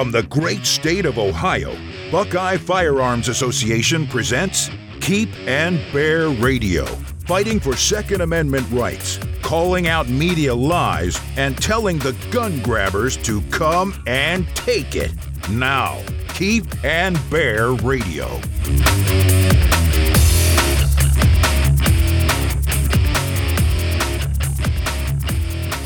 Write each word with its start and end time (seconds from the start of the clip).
From 0.00 0.12
the 0.12 0.22
great 0.22 0.64
state 0.64 1.04
of 1.04 1.18
Ohio, 1.18 1.76
Buckeye 2.10 2.56
Firearms 2.56 3.28
Association 3.28 4.06
presents 4.06 4.70
Keep 5.02 5.28
and 5.46 5.78
Bear 5.92 6.30
Radio, 6.30 6.86
fighting 7.26 7.60
for 7.60 7.76
Second 7.76 8.22
Amendment 8.22 8.66
rights, 8.70 9.18
calling 9.42 9.88
out 9.88 10.08
media 10.08 10.54
lies, 10.54 11.20
and 11.36 11.54
telling 11.58 11.98
the 11.98 12.16
gun 12.30 12.62
grabbers 12.62 13.18
to 13.18 13.42
come 13.50 13.92
and 14.06 14.48
take 14.54 14.96
it. 14.96 15.12
Now, 15.50 16.02
Keep 16.28 16.82
and 16.82 17.20
Bear 17.28 17.72
Radio. 17.72 18.26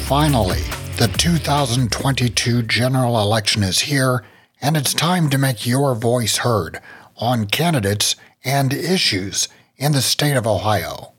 Finally, 0.06 0.62
the 0.97 1.09
2022 1.09 2.62
general 2.62 3.21
election 3.21 3.65
is 3.65 3.80
here, 3.80 4.23
and 4.61 4.77
it's 4.77 4.95
time 4.95 5.29
to 5.29 5.37
make 5.37 5.66
your 5.66 5.93
voice 5.97 6.39
heard 6.39 6.80
on 7.16 7.47
candidates 7.47 8.15
and 8.45 8.73
issues 8.73 9.49
in 9.77 9.91
the 9.91 10.01
state 10.01 10.37
of 10.37 10.47
Ohio. 10.47 11.12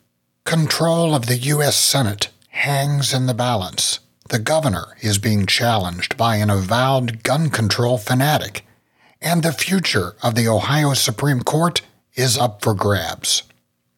Control 0.45 1.13
of 1.13 1.25
the 1.25 1.35
U.S. 1.35 1.75
Senate 1.75 2.29
hangs 2.49 3.13
in 3.13 3.25
the 3.25 3.33
balance. 3.33 3.99
The 4.29 4.39
governor 4.39 4.95
is 5.01 5.17
being 5.17 5.45
challenged 5.45 6.15
by 6.15 6.37
an 6.37 6.49
avowed 6.49 7.21
gun 7.23 7.49
control 7.49 7.97
fanatic, 7.97 8.65
and 9.21 9.43
the 9.43 9.51
future 9.51 10.15
of 10.23 10.35
the 10.35 10.47
Ohio 10.47 10.93
Supreme 10.93 11.41
Court 11.41 11.81
is 12.13 12.37
up 12.37 12.61
for 12.61 12.73
grabs. 12.73 13.43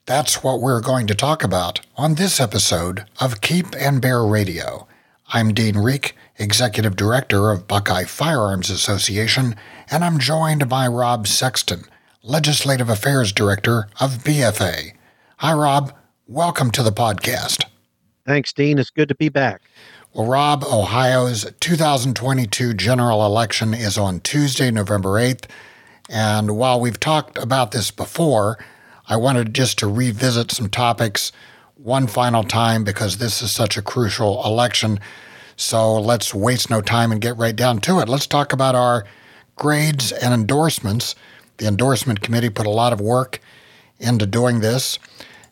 That's 0.07 0.41
what 0.41 0.59
we're 0.59 0.81
going 0.81 1.05
to 1.05 1.15
talk 1.15 1.43
about 1.43 1.81
on 1.95 2.15
this 2.15 2.39
episode 2.39 3.05
of 3.21 3.41
Keep 3.41 3.75
and 3.75 4.01
Bear 4.01 4.25
Radio. 4.25 4.87
I'm 5.33 5.53
Dean 5.53 5.75
Rieck, 5.75 6.13
Executive 6.39 6.95
Director 6.95 7.51
of 7.51 7.67
Buckeye 7.67 8.05
Firearms 8.05 8.69
Association, 8.69 9.57
and 9.91 10.05
I'm 10.05 10.19
joined 10.19 10.69
by 10.69 10.87
Rob 10.87 11.27
Sexton, 11.27 11.83
Legislative 12.23 12.87
Affairs 12.87 13.33
Director 13.33 13.89
of 13.99 14.23
BFA. 14.23 14.93
Hi, 15.39 15.51
Rob. 15.51 15.91
Welcome 16.27 16.71
to 16.71 16.81
the 16.81 16.93
podcast. 16.93 17.65
Thanks, 18.25 18.53
Dean. 18.53 18.79
It's 18.79 18.89
good 18.89 19.09
to 19.09 19.15
be 19.15 19.27
back. 19.27 19.63
Well, 20.13 20.27
Rob, 20.27 20.63
Ohio's 20.63 21.45
2022 21.59 22.73
general 22.75 23.25
election 23.25 23.73
is 23.73 23.97
on 23.97 24.21
Tuesday, 24.21 24.71
November 24.71 25.19
8th. 25.19 25.49
And 26.09 26.55
while 26.55 26.79
we've 26.79 27.01
talked 27.01 27.37
about 27.37 27.71
this 27.71 27.91
before, 27.91 28.57
I 29.09 29.17
wanted 29.17 29.53
just 29.53 29.77
to 29.79 29.87
revisit 29.87 30.51
some 30.51 30.69
topics 30.69 31.33
one 31.77 32.07
final 32.07 32.43
time 32.43 32.83
because 32.83 33.17
this 33.17 33.41
is 33.41 33.51
such 33.51 33.77
a 33.77 33.81
crucial 33.81 34.43
election. 34.43 34.99
So 35.59 35.99
let's 35.99 36.35
waste 36.35 36.69
no 36.69 36.81
time 36.81 37.11
and 37.11 37.19
get 37.19 37.35
right 37.35 37.55
down 37.55 37.79
to 37.81 37.99
it. 37.99 38.07
Let's 38.07 38.27
talk 38.27 38.53
about 38.53 38.75
our 38.75 39.05
grades 39.55 40.11
and 40.11 40.31
endorsements. 40.31 41.15
The 41.57 41.67
endorsement 41.67 42.21
committee 42.21 42.51
put 42.51 42.67
a 42.67 42.69
lot 42.69 42.93
of 42.93 43.01
work 43.01 43.41
into 43.99 44.27
doing 44.27 44.59
this, 44.59 44.99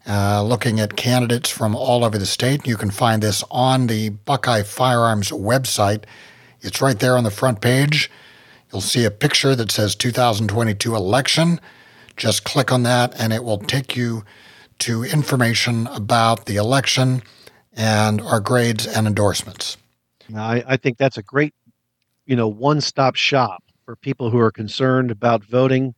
uh, 0.08 0.44
looking 0.44 0.80
at 0.80 0.96
candidates 0.96 1.50
from 1.50 1.76
all 1.76 2.06
over 2.06 2.20
the 2.20 2.28
state. 2.28 2.68
You 2.68 2.78
can 2.78 2.92
find 2.92 3.24
this 3.24 3.44
on 3.50 3.88
the 3.88 4.10
Buckeye 4.10 4.62
Firearms 4.62 5.32
website. 5.32 6.04
It's 6.62 6.84
right 6.84 7.00
there 7.00 7.18
on 7.18 7.24
the 7.24 7.32
front 7.32 7.60
page. 7.60 8.12
You'll 8.72 8.82
see 8.82 9.06
a 9.06 9.12
picture 9.12 9.56
that 9.56 9.72
says 9.72 9.96
2022 9.96 10.96
election. 10.96 11.60
Just 12.16 12.44
click 12.44 12.72
on 12.72 12.84
that 12.84 13.20
and 13.20 13.34
it 13.34 13.44
will 13.44 13.58
take 13.58 13.96
you 13.96 14.24
to 14.80 15.04
information 15.04 15.88
about 15.88 16.46
the 16.46 16.58
election 16.58 17.24
and 17.76 18.22
our 18.22 18.40
grades 18.40 18.86
and 18.86 19.08
endorsements. 19.08 19.78
I, 20.34 20.64
I 20.68 20.78
think 20.78 20.98
that's 20.98 21.18
a 21.18 21.24
great, 21.24 21.54
you 22.26 22.36
know, 22.36 22.48
one-stop 22.48 23.16
shop 23.16 23.64
for 23.86 23.96
people 23.96 24.30
who 24.30 24.40
are 24.40 24.52
concerned 24.52 25.12
about 25.12 25.44
voting. 25.44 25.94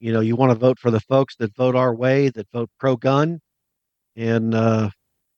You 0.00 0.12
know, 0.12 0.20
you 0.20 0.36
want 0.36 0.52
to 0.52 0.58
vote 0.58 0.78
for 0.78 0.90
the 0.90 1.00
folks 1.00 1.34
that 1.36 1.56
vote 1.56 1.74
our 1.74 1.94
way, 1.94 2.28
that 2.28 2.46
vote 2.52 2.70
pro-gun, 2.78 3.40
and 4.16 4.54
uh, 4.54 4.90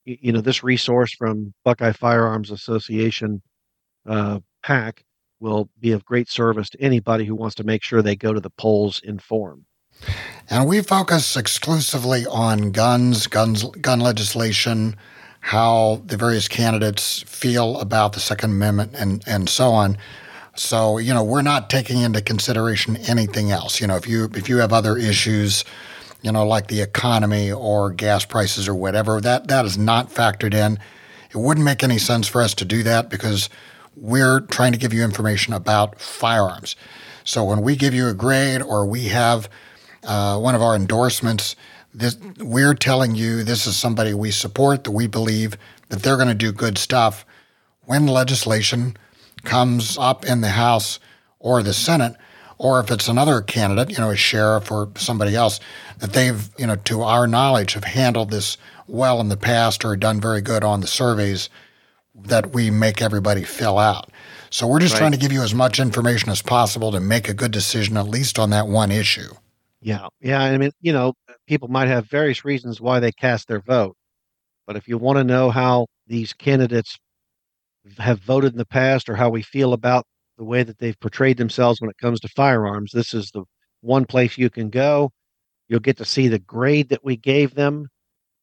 you, 0.05 0.19
you 0.21 0.33
know, 0.33 0.41
this 0.41 0.63
resource 0.63 1.15
from 1.15 1.55
Buckeye 1.65 1.93
Firearms 1.93 2.51
Association 2.51 3.41
uh, 4.07 4.41
PAC 4.63 5.05
will 5.41 5.71
be 5.81 5.93
of 5.93 6.05
great 6.05 6.29
service 6.29 6.69
to 6.71 6.81
anybody 6.81 7.25
who 7.25 7.35
wants 7.35 7.55
to 7.57 7.65
make 7.65 7.83
sure 7.83 8.03
they 8.03 8.17
go 8.17 8.33
to 8.33 8.41
the 8.41 8.51
polls 8.51 9.01
informed. 9.03 9.65
And 10.49 10.69
we 10.69 10.83
focus 10.83 11.37
exclusively 11.37 12.27
on 12.27 12.73
guns, 12.73 13.27
guns, 13.27 13.65
gun 13.65 14.01
legislation, 14.01 14.97
how 15.41 16.03
the 16.07 16.17
various 16.17 16.49
candidates 16.49 17.23
feel 17.23 17.81
about 17.81 18.13
the 18.13 18.21
Second 18.21 18.51
Amendment, 18.51 18.93
and 18.95 19.23
and 19.27 19.49
so 19.49 19.71
on. 19.71 19.97
So 20.55 20.99
you 20.99 21.15
know, 21.15 21.25
we're 21.25 21.43
not 21.43 21.71
taking 21.71 22.01
into 22.01 22.21
consideration 22.21 22.97
anything 23.09 23.51
else. 23.51 23.81
You 23.81 23.87
know, 23.87 23.97
if 23.97 24.07
you 24.07 24.31
if 24.35 24.49
you 24.49 24.59
have 24.59 24.73
other 24.73 24.97
issues, 24.97 25.65
you 26.23 26.31
know, 26.33 26.47
like 26.47 26.69
the 26.69 26.81
economy 26.81 27.51
or 27.51 27.91
gas 27.91 28.25
prices 28.25 28.69
or 28.69 28.75
whatever, 28.75 29.21
that 29.21 29.49
that 29.49 29.65
is 29.65 29.79
not 29.79 30.11
factored 30.11 30.55
in. 30.55 30.79
It 31.31 31.37
wouldn't 31.37 31.65
make 31.65 31.85
any 31.85 31.99
sense 31.99 32.27
for 32.27 32.43
us 32.43 32.55
to 32.55 32.65
do 32.65 32.83
that 32.83 33.09
because 33.09 33.49
we're 33.97 34.41
trying 34.41 34.73
to 34.73 34.79
give 34.79 34.93
you 34.93 35.05
information 35.05 35.53
about 35.53 36.01
firearms. 36.01 36.75
So 37.23 37.45
when 37.45 37.63
we 37.63 37.77
give 37.77 37.95
you 37.95 38.09
a 38.09 38.15
grade 38.15 38.63
or 38.63 38.85
we 38.85 39.05
have 39.05 39.49
uh, 40.03 40.39
one 40.39 40.55
of 40.55 40.63
our 40.63 40.75
endorsements. 40.75 41.57
This, 41.93 42.17
we're 42.39 42.75
telling 42.75 43.15
you 43.15 43.43
this 43.43 43.67
is 43.67 43.77
somebody 43.77 44.15
we 44.15 44.31
support, 44.31 44.85
that 44.85 44.93
we 44.93 45.07
believe 45.07 45.57
that 45.89 46.03
they're 46.03 46.17
going 46.17 46.29
to 46.29 46.35
do 46.35 46.53
good 46.53 46.79
stuff. 46.79 47.27
When 47.85 48.07
legislation 48.07 48.97
comes 49.43 49.99
up 49.99 50.25
in 50.25 50.41
the 50.41 50.51
House 50.51 51.01
or 51.41 51.63
the 51.63 51.75
Senate, 51.75 52.15
or 52.59 52.79
if 52.79 52.91
it's 52.91 53.09
another 53.09 53.41
candidate, 53.41 53.91
you 53.91 53.99
know, 53.99 54.11
a 54.11 54.17
sheriff 54.17 54.71
or 54.71 54.91
somebody 54.97 55.35
else, 55.35 55.61
that 55.99 56.13
they've, 56.13 56.51
you 56.59 56.67
know, 56.67 56.77
to 56.77 57.03
our 57.03 57.27
knowledge, 57.27 57.73
have 57.73 57.85
handled 57.85 58.31
this 58.31 58.59
well 58.87 59.21
in 59.21 59.29
the 59.29 59.37
past 59.37 59.85
or 59.85 59.97
done 59.97 60.21
very 60.21 60.43
good 60.43 60.63
on 60.63 60.81
the 60.81 60.87
surveys 60.87 61.49
that 62.15 62.53
we 62.53 62.71
make 62.71 63.01
everybody 63.01 63.45
fill 63.45 63.79
out. 63.79 64.11
So 64.51 64.67
we're 64.67 64.81
just 64.81 64.95
right. 64.95 65.01
trying 65.01 65.13
to 65.13 65.19
give 65.19 65.33
you 65.33 65.43
as 65.43 65.55
much 65.55 65.81
information 65.81 66.29
as 66.29 66.43
possible 66.43 66.93
to 66.93 67.01
make 67.01 67.29
a 67.29 67.35
good 67.35 67.51
decision, 67.51 67.97
at 67.97 68.09
least 68.09 68.39
on 68.39 68.51
that 68.51 68.67
one 68.67 68.91
issue. 68.91 69.33
Yeah. 69.81 70.09
Yeah. 70.21 70.43
I 70.43 70.59
mean, 70.59 70.73
you 70.83 70.93
know, 70.93 71.15
people 71.51 71.67
might 71.67 71.89
have 71.89 72.09
various 72.09 72.45
reasons 72.45 72.81
why 72.81 73.01
they 73.01 73.11
cast 73.11 73.49
their 73.49 73.61
vote. 73.61 73.97
But 74.69 74.77
if 74.77 74.87
you 74.87 74.97
want 74.99 75.19
to 75.19 75.25
know 75.25 75.51
how 75.51 75.89
these 76.07 76.33
candidates 76.33 76.97
have 77.99 78.21
voted 78.21 78.53
in 78.53 78.59
the 78.59 78.65
past 78.65 79.09
or 79.09 79.17
how 79.17 79.31
we 79.31 79.43
feel 79.43 79.73
about 79.73 80.05
the 80.39 80.45
way 80.45 80.63
that 80.63 80.79
they've 80.79 80.99
portrayed 81.01 81.39
themselves 81.39 81.81
when 81.81 81.91
it 81.91 81.99
comes 81.99 82.21
to 82.21 82.29
firearms, 82.29 82.93
this 82.93 83.13
is 83.13 83.33
the 83.33 83.43
one 83.81 84.05
place 84.05 84.39
you 84.39 84.49
can 84.49 84.71
go. 84.71 85.11
You'll 85.67 85.81
get 85.81 85.97
to 85.97 86.05
see 86.05 86.29
the 86.29 86.39
grade 86.39 86.89
that 86.91 87.05
we 87.05 87.17
gave 87.17 87.57
them. 87.57 87.89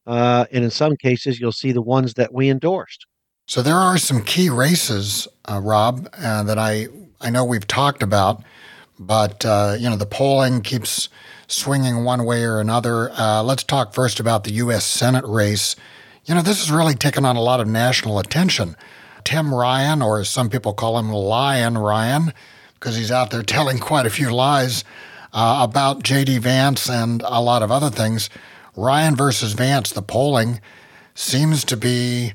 Uh, 0.06 0.44
and 0.52 0.66
in 0.66 0.70
some 0.70 0.98
cases, 0.98 1.40
you'll 1.40 1.54
see 1.54 1.72
the 1.72 1.82
ones 1.82 2.16
that 2.16 2.34
we 2.34 2.50
endorsed. 2.50 3.06
So 3.46 3.62
there 3.62 3.78
are 3.78 3.98
some 3.98 4.22
key 4.22 4.50
races, 4.50 5.30
uh, 5.46 5.62
Rob, 5.64 6.10
uh, 6.22 6.44
that 6.44 6.60
I, 6.60 6.88
I 7.22 7.30
know 7.30 7.46
we've 7.46 7.68
talked 7.68 8.04
about. 8.04 8.44
But, 9.00 9.46
uh, 9.46 9.78
you 9.80 9.90
know, 9.90 9.96
the 9.96 10.06
polling 10.06 10.62
keeps 10.62 11.08
swinging 11.48 12.04
one 12.04 12.26
way 12.26 12.44
or 12.44 12.60
another. 12.60 13.10
Uh, 13.12 13.42
let's 13.42 13.64
talk 13.64 13.94
first 13.94 14.20
about 14.20 14.44
the 14.44 14.52
U.S. 14.54 14.86
Senate 14.86 15.26
race. 15.26 15.76
You 16.26 16.36
know, 16.36 16.42
this 16.42 16.60
has 16.60 16.72
really 16.72 16.96
taken 16.96 17.26
on 17.26 17.36
a 17.36 17.42
lot 17.42 17.60
of 17.60 17.68
national 17.68 18.20
attention. 18.20 18.76
Tim 19.24 19.54
Ryan, 19.54 20.02
or 20.02 20.20
as 20.20 20.30
some 20.30 20.50
people 20.50 20.74
call 20.74 21.00
him, 21.00 21.10
Lion 21.10 21.78
Ryan, 21.78 22.34
because 22.74 22.96
he's 22.96 23.12
out 23.12 23.32
there 23.32 23.44
telling 23.44 23.80
quite 23.80 24.06
a 24.06 24.10
few 24.10 24.30
lies 24.30 24.84
uh, 25.34 25.60
about 25.62 26.04
J.D. 26.04 26.38
Vance 26.40 26.90
and 26.90 27.22
a 27.26 27.42
lot 27.42 27.64
of 27.64 27.72
other 27.72 27.90
things. 27.90 28.30
Ryan 28.76 29.16
versus 29.16 29.54
Vance, 29.54 29.92
the 29.92 30.02
polling 30.02 30.62
seems 31.16 31.64
to 31.66 31.76
be 31.76 32.34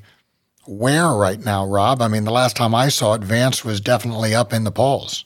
where 0.65 1.09
right 1.09 1.43
now, 1.43 1.65
Rob? 1.65 2.01
I 2.01 2.07
mean, 2.07 2.25
the 2.25 2.31
last 2.31 2.55
time 2.55 2.75
I 2.75 2.89
saw 2.89 3.13
it, 3.13 3.21
Vance 3.21 3.63
was 3.63 3.79
definitely 3.81 4.35
up 4.35 4.53
in 4.53 4.63
the 4.63 4.71
polls. 4.71 5.25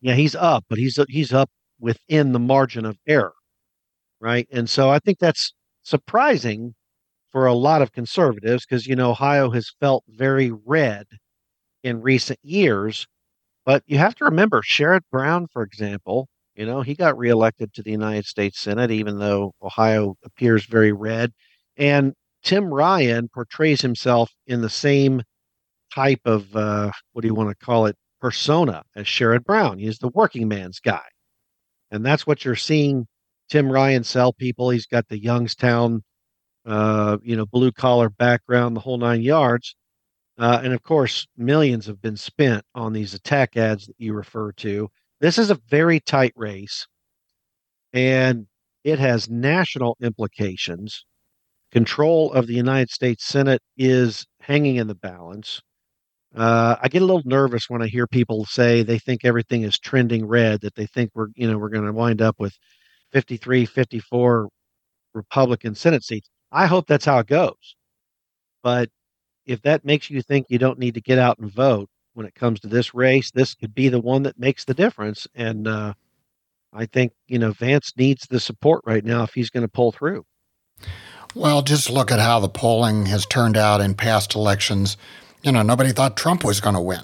Yeah, 0.00 0.14
he's 0.14 0.34
up, 0.34 0.64
but 0.68 0.78
he's 0.78 0.98
he's 1.08 1.32
up 1.32 1.50
within 1.80 2.32
the 2.32 2.38
margin 2.38 2.84
of 2.84 2.98
error, 3.06 3.34
right? 4.20 4.48
And 4.52 4.68
so 4.68 4.90
I 4.90 4.98
think 4.98 5.18
that's 5.18 5.52
surprising 5.82 6.74
for 7.32 7.46
a 7.46 7.54
lot 7.54 7.82
of 7.82 7.92
conservatives 7.92 8.64
because 8.66 8.86
you 8.86 8.96
know 8.96 9.10
Ohio 9.10 9.50
has 9.50 9.70
felt 9.80 10.04
very 10.08 10.50
red 10.50 11.06
in 11.82 12.02
recent 12.02 12.38
years. 12.42 13.06
But 13.64 13.82
you 13.86 13.98
have 13.98 14.14
to 14.16 14.24
remember 14.24 14.62
Sherrod 14.62 15.02
Brown, 15.10 15.46
for 15.52 15.62
example, 15.62 16.28
you 16.58 16.66
know, 16.66 16.82
he 16.82 16.94
got 16.94 17.16
reelected 17.16 17.72
to 17.74 17.82
the 17.84 17.92
United 17.92 18.26
States 18.26 18.58
Senate, 18.58 18.90
even 18.90 19.18
though 19.18 19.52
Ohio 19.62 20.16
appears 20.24 20.66
very 20.66 20.90
red. 20.92 21.32
And 21.76 22.14
Tim 22.42 22.72
Ryan 22.74 23.28
portrays 23.32 23.80
himself 23.82 24.32
in 24.46 24.60
the 24.60 24.68
same 24.68 25.22
type 25.94 26.20
of 26.24 26.54
uh, 26.56 26.90
what 27.12 27.22
do 27.22 27.28
you 27.28 27.34
want 27.34 27.50
to 27.50 27.64
call 27.64 27.86
it 27.86 27.96
persona 28.20 28.82
as 28.96 29.06
Sherrod 29.06 29.44
Brown. 29.44 29.78
He's 29.78 29.98
the 29.98 30.08
working 30.08 30.48
man's 30.48 30.80
guy. 30.80 31.04
And 31.90 32.04
that's 32.04 32.26
what 32.26 32.44
you're 32.44 32.56
seeing 32.56 33.06
Tim 33.48 33.70
Ryan 33.70 34.04
sell 34.04 34.32
people. 34.32 34.70
He's 34.70 34.86
got 34.86 35.08
the 35.08 35.18
Youngstown, 35.18 36.02
uh, 36.66 37.18
you 37.22 37.36
know, 37.36 37.46
blue 37.46 37.72
collar 37.72 38.10
background, 38.10 38.76
the 38.76 38.80
whole 38.80 38.98
nine 38.98 39.22
yards. 39.22 39.74
Uh, 40.38 40.60
and 40.62 40.72
of 40.72 40.82
course, 40.82 41.26
millions 41.36 41.86
have 41.86 42.00
been 42.00 42.16
spent 42.16 42.64
on 42.74 42.92
these 42.92 43.14
attack 43.14 43.56
ads 43.56 43.86
that 43.86 43.96
you 43.98 44.12
refer 44.12 44.52
to. 44.52 44.88
This 45.20 45.38
is 45.38 45.50
a 45.50 45.60
very 45.68 45.98
tight 45.98 46.32
race, 46.36 46.86
and 47.92 48.46
it 48.84 49.00
has 49.00 49.28
national 49.28 49.96
implications. 50.00 51.04
Control 51.72 52.32
of 52.32 52.46
the 52.46 52.54
United 52.54 52.90
States 52.90 53.24
Senate 53.24 53.60
is 53.76 54.26
hanging 54.40 54.76
in 54.76 54.86
the 54.86 54.94
balance. 54.94 55.60
Uh, 56.34 56.76
I 56.80 56.88
get 56.88 57.02
a 57.02 57.06
little 57.06 57.22
nervous 57.24 57.68
when 57.68 57.82
I 57.82 57.86
hear 57.86 58.06
people 58.06 58.44
say 58.44 58.82
they 58.82 58.98
think 58.98 59.24
everything 59.24 59.62
is 59.62 59.78
trending 59.78 60.26
red, 60.26 60.60
that 60.60 60.74
they 60.74 60.86
think 60.86 61.10
we're, 61.14 61.28
you 61.34 61.50
know, 61.50 61.58
we're 61.58 61.70
going 61.70 61.86
to 61.86 61.92
wind 61.92 62.20
up 62.20 62.36
with 62.38 62.56
53, 63.12 63.64
54 63.64 64.48
Republican 65.14 65.74
Senate 65.74 66.04
seats. 66.04 66.28
I 66.52 66.66
hope 66.66 66.86
that's 66.86 67.04
how 67.04 67.18
it 67.18 67.26
goes. 67.26 67.76
But 68.62 68.90
if 69.46 69.62
that 69.62 69.84
makes 69.84 70.10
you 70.10 70.20
think 70.22 70.46
you 70.48 70.58
don't 70.58 70.78
need 70.78 70.94
to 70.94 71.00
get 71.00 71.18
out 71.18 71.38
and 71.38 71.50
vote 71.50 71.88
when 72.14 72.26
it 72.26 72.34
comes 72.34 72.60
to 72.60 72.68
this 72.68 72.94
race, 72.94 73.30
this 73.30 73.54
could 73.54 73.74
be 73.74 73.88
the 73.88 74.00
one 74.00 74.22
that 74.24 74.38
makes 74.38 74.64
the 74.64 74.74
difference. 74.74 75.26
And 75.34 75.66
uh, 75.66 75.94
I 76.72 76.86
think, 76.86 77.12
you 77.26 77.38
know, 77.38 77.52
Vance 77.52 77.92
needs 77.96 78.26
the 78.26 78.40
support 78.40 78.82
right 78.84 79.04
now 79.04 79.22
if 79.22 79.32
he's 79.34 79.50
going 79.50 79.64
to 79.64 79.72
pull 79.72 79.92
through. 79.92 80.24
Well, 81.34 81.62
just 81.62 81.90
look 81.90 82.10
at 82.10 82.20
how 82.20 82.40
the 82.40 82.48
polling 82.48 83.06
has 83.06 83.26
turned 83.26 83.56
out 83.56 83.80
in 83.80 83.94
past 83.94 84.34
elections. 84.34 84.96
You 85.42 85.52
know, 85.52 85.62
nobody 85.62 85.92
thought 85.92 86.16
Trump 86.16 86.44
was 86.44 86.60
going 86.60 86.74
to 86.74 86.80
win. 86.80 87.02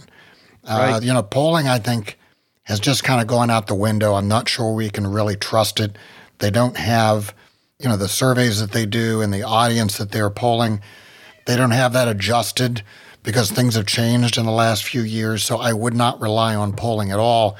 Uh. 0.65 1.01
You 1.03 1.13
know, 1.13 1.23
polling, 1.23 1.69
I 1.69 1.79
think, 1.79 2.19
has 2.65 2.81
just 2.81 3.05
kind 3.05 3.21
of 3.21 3.27
gone 3.27 3.51
out 3.51 3.67
the 3.67 3.75
window. 3.75 4.15
I'm 4.15 4.29
not 4.29 4.49
sure 4.49 4.73
we 4.73 4.91
can 4.91 5.07
really 5.07 5.37
trust 5.37 5.81
it. 5.81 5.97
They 6.39 6.51
don't 6.51 6.77
have, 6.77 7.35
you 7.79 7.89
know, 7.89 7.97
the 7.97 8.09
surveys 8.09 8.61
that 8.61 8.73
they 8.73 8.87
do 8.87 9.21
and 9.21 9.33
the 9.33 9.43
audience 9.43 9.99
that 9.99 10.11
they're 10.11 10.31
polling, 10.31 10.81
they 11.47 11.57
don't 11.57 11.73
have 11.73 11.93
that 11.93 12.09
adjusted 12.09 12.83
because 13.23 13.51
things 13.51 13.75
have 13.75 13.87
changed 13.87 14.39
in 14.39 14.45
the 14.45 14.53
last 14.53 14.85
few 14.85 15.03
years. 15.03 15.45
So 15.45 15.59
I 15.59 15.73
would 15.73 15.95
not 15.95 16.21
rely 16.21 16.55
on 16.55 16.73
polling 16.73 17.11
at 17.11 17.19
all. 17.19 17.57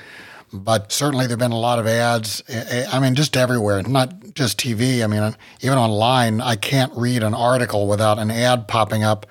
But 0.53 0.93
certainly 0.93 1.27
there 1.27 1.33
have 1.33 1.41
been 1.41 1.53
a 1.53 1.59
lot 1.59 1.81
of 1.81 1.87
ads. 1.87 2.43
Eh, 2.49 2.65
eh, 2.69 2.87
I 2.91 3.01
mean, 3.01 3.17
just 3.17 3.37
everywhere, 3.37 3.83
not 3.83 4.35
just 4.35 4.59
TV. 4.59 5.03
I 5.03 5.09
mean, 5.09 5.35
even 5.63 5.79
online, 5.79 6.41
I 6.41 6.55
can't 6.55 6.93
read 6.97 7.25
an 7.25 7.35
article 7.35 7.89
without 7.89 8.21
an 8.21 8.31
ad 8.31 8.69
popping 8.69 9.03
up 9.03 9.27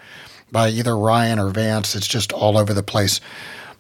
by 0.54 0.70
either 0.70 0.96
Ryan 0.96 1.40
or 1.40 1.50
Vance. 1.50 1.96
It's 1.96 2.08
just 2.08 2.32
all 2.32 2.58
over 2.58 2.74
the 2.74 2.84
place. 2.84 3.20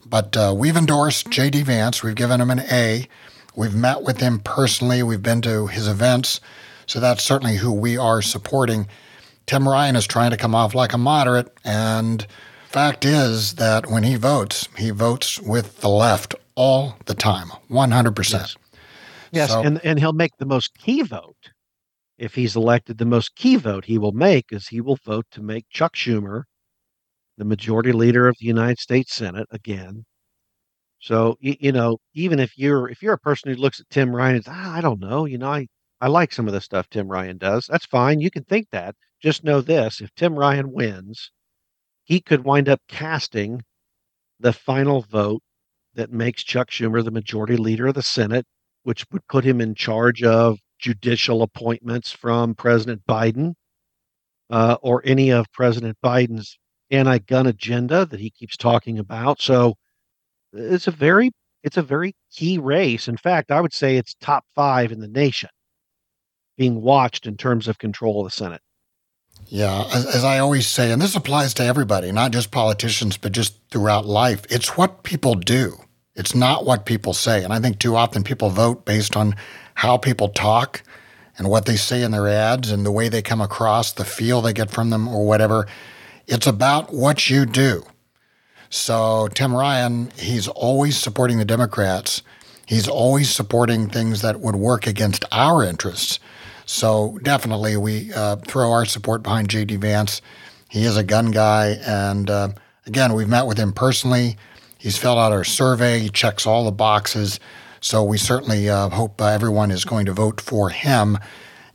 But 0.05 0.35
uh, 0.35 0.53
we've 0.57 0.75
endorsed 0.75 1.29
J.D. 1.29 1.61
Vance. 1.61 2.03
We've 2.03 2.15
given 2.15 2.41
him 2.41 2.49
an 2.49 2.61
A. 2.71 3.07
We've 3.55 3.75
met 3.75 4.01
with 4.01 4.19
him 4.19 4.39
personally. 4.39 5.03
We've 5.03 5.23
been 5.23 5.41
to 5.43 5.67
his 5.67 5.87
events. 5.87 6.41
So 6.87 6.99
that's 6.99 7.23
certainly 7.23 7.55
who 7.55 7.71
we 7.71 7.95
are 7.95 8.21
supporting. 8.21 8.87
Tim 9.45 9.69
Ryan 9.69 9.95
is 9.95 10.07
trying 10.07 10.31
to 10.31 10.37
come 10.37 10.55
off 10.55 10.75
like 10.75 10.91
a 10.91 10.97
moderate. 10.97 11.55
And 11.63 12.25
fact 12.67 13.05
is 13.05 13.53
that 13.55 13.89
when 13.89 14.03
he 14.03 14.15
votes, 14.15 14.67
he 14.77 14.89
votes 14.89 15.39
with 15.39 15.81
the 15.81 15.89
left 15.89 16.33
all 16.55 16.97
the 17.05 17.13
time, 17.13 17.49
100%. 17.69 18.31
Yes, 18.31 18.55
yes 19.31 19.51
so, 19.51 19.61
and, 19.61 19.79
and 19.85 19.99
he'll 19.99 20.11
make 20.11 20.35
the 20.37 20.45
most 20.45 20.77
key 20.77 21.03
vote. 21.03 21.51
If 22.17 22.33
he's 22.35 22.55
elected, 22.55 22.97
the 22.97 23.05
most 23.05 23.35
key 23.35 23.57
vote 23.57 23.85
he 23.85 23.97
will 23.97 24.11
make 24.11 24.51
is 24.51 24.67
he 24.67 24.81
will 24.81 24.97
vote 25.05 25.25
to 25.31 25.41
make 25.41 25.69
Chuck 25.69 25.95
Schumer 25.95 26.43
the 27.37 27.45
majority 27.45 27.91
leader 27.91 28.27
of 28.27 28.35
the 28.39 28.45
United 28.45 28.79
States 28.79 29.15
Senate 29.15 29.47
again. 29.51 30.05
So 30.99 31.35
you, 31.39 31.55
you, 31.59 31.71
know, 31.71 31.97
even 32.13 32.39
if 32.39 32.57
you're 32.57 32.89
if 32.89 33.01
you're 33.01 33.13
a 33.13 33.19
person 33.19 33.51
who 33.51 33.59
looks 33.59 33.79
at 33.79 33.89
Tim 33.89 34.15
Ryan 34.15 34.35
and 34.37 34.45
says, 34.45 34.53
ah, 34.55 34.75
I 34.75 34.81
don't 34.81 34.99
know, 34.99 35.25
you 35.25 35.37
know, 35.37 35.49
I 35.49 35.67
I 35.99 36.07
like 36.07 36.33
some 36.33 36.47
of 36.47 36.53
the 36.53 36.61
stuff 36.61 36.89
Tim 36.89 37.07
Ryan 37.07 37.37
does. 37.37 37.65
That's 37.69 37.85
fine. 37.85 38.19
You 38.19 38.31
can 38.31 38.43
think 38.43 38.69
that. 38.71 38.95
Just 39.21 39.43
know 39.43 39.61
this: 39.61 40.01
if 40.01 40.13
Tim 40.15 40.35
Ryan 40.35 40.71
wins, 40.71 41.31
he 42.03 42.19
could 42.21 42.43
wind 42.43 42.69
up 42.69 42.81
casting 42.87 43.61
the 44.39 44.53
final 44.53 45.01
vote 45.01 45.41
that 45.95 46.11
makes 46.11 46.43
Chuck 46.43 46.69
Schumer 46.69 47.03
the 47.03 47.11
majority 47.11 47.57
leader 47.57 47.87
of 47.87 47.95
the 47.95 48.03
Senate, 48.03 48.45
which 48.83 49.05
would 49.11 49.27
put 49.27 49.45
him 49.45 49.61
in 49.61 49.75
charge 49.75 50.23
of 50.23 50.59
judicial 50.79 51.41
appointments 51.41 52.11
from 52.11 52.55
President 52.55 53.01
Biden 53.07 53.53
uh, 54.49 54.77
or 54.81 55.01
any 55.05 55.31
of 55.31 55.51
President 55.53 55.97
Biden's 56.03 56.57
anti-gun 56.91 57.47
agenda 57.47 58.05
that 58.05 58.19
he 58.19 58.29
keeps 58.29 58.57
talking 58.57 58.99
about. 58.99 59.41
So 59.41 59.75
it's 60.53 60.87
a 60.87 60.91
very 60.91 61.31
it's 61.63 61.77
a 61.77 61.81
very 61.81 62.13
key 62.31 62.57
race. 62.57 63.07
In 63.07 63.17
fact, 63.17 63.51
I 63.51 63.61
would 63.61 63.73
say 63.73 63.95
it's 63.95 64.15
top 64.15 64.45
five 64.53 64.91
in 64.91 64.99
the 64.99 65.07
nation 65.07 65.49
being 66.57 66.81
watched 66.81 67.25
in 67.25 67.37
terms 67.37 67.67
of 67.67 67.77
control 67.79 68.21
of 68.21 68.31
the 68.31 68.35
Senate. 68.35 68.61
Yeah, 69.47 69.85
as, 69.93 70.05
as, 70.05 70.23
I 70.23 70.39
always 70.39 70.67
say, 70.67 70.91
and 70.91 71.01
this 71.01 71.15
applies 71.15 71.53
to 71.55 71.63
everybody, 71.63 72.11
not 72.11 72.31
just 72.31 72.51
politicians, 72.51 73.17
but 73.17 73.31
just 73.31 73.55
throughout 73.71 74.05
life, 74.05 74.45
it's 74.49 74.77
what 74.77 75.03
people 75.03 75.35
do. 75.35 75.77
It's 76.15 76.35
not 76.35 76.65
what 76.65 76.85
people 76.85 77.13
say. 77.13 77.43
And 77.43 77.51
I 77.51 77.59
think 77.59 77.79
too 77.79 77.95
often 77.95 78.23
people 78.23 78.49
vote 78.49 78.85
based 78.85 79.17
on 79.17 79.35
how 79.75 79.97
people 79.97 80.29
talk 80.29 80.83
and 81.37 81.49
what 81.49 81.65
they 81.65 81.75
say 81.75 82.03
in 82.03 82.11
their 82.11 82.27
ads 82.27 82.71
and 82.71 82.85
the 82.85 82.91
way 82.91 83.09
they 83.09 83.21
come 83.21 83.41
across, 83.41 83.91
the 83.91 84.05
feel 84.05 84.41
they 84.41 84.53
get 84.53 84.69
from 84.69 84.91
them, 84.91 85.07
or 85.07 85.25
whatever. 85.25 85.67
It's 86.27 86.47
about 86.47 86.93
what 86.93 87.29
you 87.29 87.45
do. 87.45 87.83
So, 88.69 89.27
Tim 89.33 89.53
Ryan, 89.53 90.11
he's 90.17 90.47
always 90.47 90.97
supporting 90.97 91.37
the 91.37 91.45
Democrats. 91.45 92.23
He's 92.65 92.87
always 92.87 93.29
supporting 93.29 93.89
things 93.89 94.21
that 94.21 94.39
would 94.39 94.55
work 94.55 94.87
against 94.87 95.25
our 95.31 95.63
interests. 95.63 96.19
So, 96.65 97.19
definitely, 97.21 97.77
we 97.77 98.13
uh, 98.13 98.37
throw 98.37 98.71
our 98.71 98.85
support 98.85 99.21
behind 99.21 99.49
J.D. 99.49 99.75
Vance. 99.75 100.21
He 100.69 100.85
is 100.85 100.97
a 100.97 101.03
gun 101.03 101.31
guy. 101.31 101.77
And 101.85 102.29
uh, 102.29 102.49
again, 102.87 103.13
we've 103.13 103.27
met 103.27 103.45
with 103.45 103.57
him 103.57 103.73
personally. 103.73 104.37
He's 104.77 104.97
filled 104.97 105.19
out 105.19 105.31
our 105.31 105.43
survey, 105.43 105.99
he 105.99 106.09
checks 106.09 106.47
all 106.47 106.65
the 106.65 106.71
boxes. 106.71 107.39
So, 107.81 108.03
we 108.03 108.17
certainly 108.17 108.69
uh, 108.69 108.89
hope 108.89 109.21
uh, 109.21 109.25
everyone 109.25 109.71
is 109.71 109.83
going 109.83 110.05
to 110.05 110.13
vote 110.13 110.39
for 110.39 110.69
him. 110.69 111.19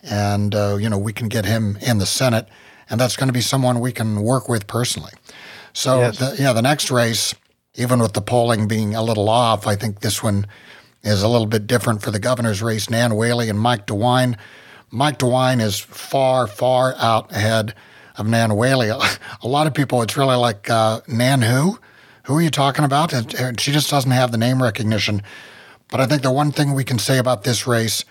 And, 0.02 0.54
uh, 0.54 0.78
you 0.80 0.88
know, 0.88 0.98
we 0.98 1.12
can 1.12 1.28
get 1.28 1.44
him 1.44 1.76
in 1.82 1.98
the 1.98 2.06
Senate 2.06 2.48
and 2.90 3.00
that's 3.00 3.16
going 3.16 3.28
to 3.28 3.32
be 3.32 3.40
someone 3.40 3.80
we 3.80 3.92
can 3.92 4.22
work 4.22 4.48
with 4.48 4.66
personally. 4.66 5.12
So, 5.72 6.00
yes. 6.00 6.18
the, 6.18 6.36
yeah, 6.38 6.52
the 6.52 6.62
next 6.62 6.90
race, 6.90 7.34
even 7.74 8.00
with 8.00 8.14
the 8.14 8.20
polling 8.20 8.66
being 8.66 8.94
a 8.94 9.02
little 9.02 9.28
off, 9.28 9.66
I 9.66 9.76
think 9.76 10.00
this 10.00 10.22
one 10.22 10.46
is 11.02 11.22
a 11.22 11.28
little 11.28 11.46
bit 11.46 11.66
different 11.66 12.02
for 12.02 12.10
the 12.10 12.18
governor's 12.18 12.62
race. 12.62 12.90
Nan 12.90 13.14
Whaley 13.14 13.48
and 13.48 13.60
Mike 13.60 13.86
DeWine. 13.86 14.36
Mike 14.90 15.18
DeWine 15.18 15.60
is 15.60 15.78
far, 15.78 16.46
far 16.46 16.94
out 16.98 17.30
ahead 17.30 17.74
of 18.16 18.26
Nan 18.26 18.56
Whaley. 18.56 18.88
A 19.42 19.48
lot 19.48 19.66
of 19.66 19.74
people, 19.74 20.02
it's 20.02 20.16
really 20.16 20.36
like 20.36 20.68
uh, 20.68 21.00
Nan 21.06 21.42
who? 21.42 21.78
Who 22.24 22.36
are 22.36 22.42
you 22.42 22.50
talking 22.50 22.84
about? 22.84 23.12
And 23.12 23.60
she 23.60 23.72
just 23.72 23.90
doesn't 23.90 24.10
have 24.10 24.32
the 24.32 24.38
name 24.38 24.62
recognition. 24.62 25.22
But 25.88 26.00
I 26.00 26.06
think 26.06 26.22
the 26.22 26.32
one 26.32 26.52
thing 26.52 26.74
we 26.74 26.84
can 26.84 26.98
say 26.98 27.18
about 27.18 27.44
this 27.44 27.66
race 27.66 28.04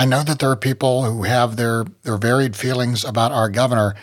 I 0.00 0.04
know 0.04 0.22
that 0.22 0.38
there 0.38 0.52
are 0.52 0.56
people 0.56 1.02
who 1.02 1.24
have 1.24 1.56
their, 1.56 1.84
their 2.04 2.16
varied 2.16 2.54
feelings 2.54 3.04
about 3.04 3.32
our 3.32 3.48
governor. 3.48 3.96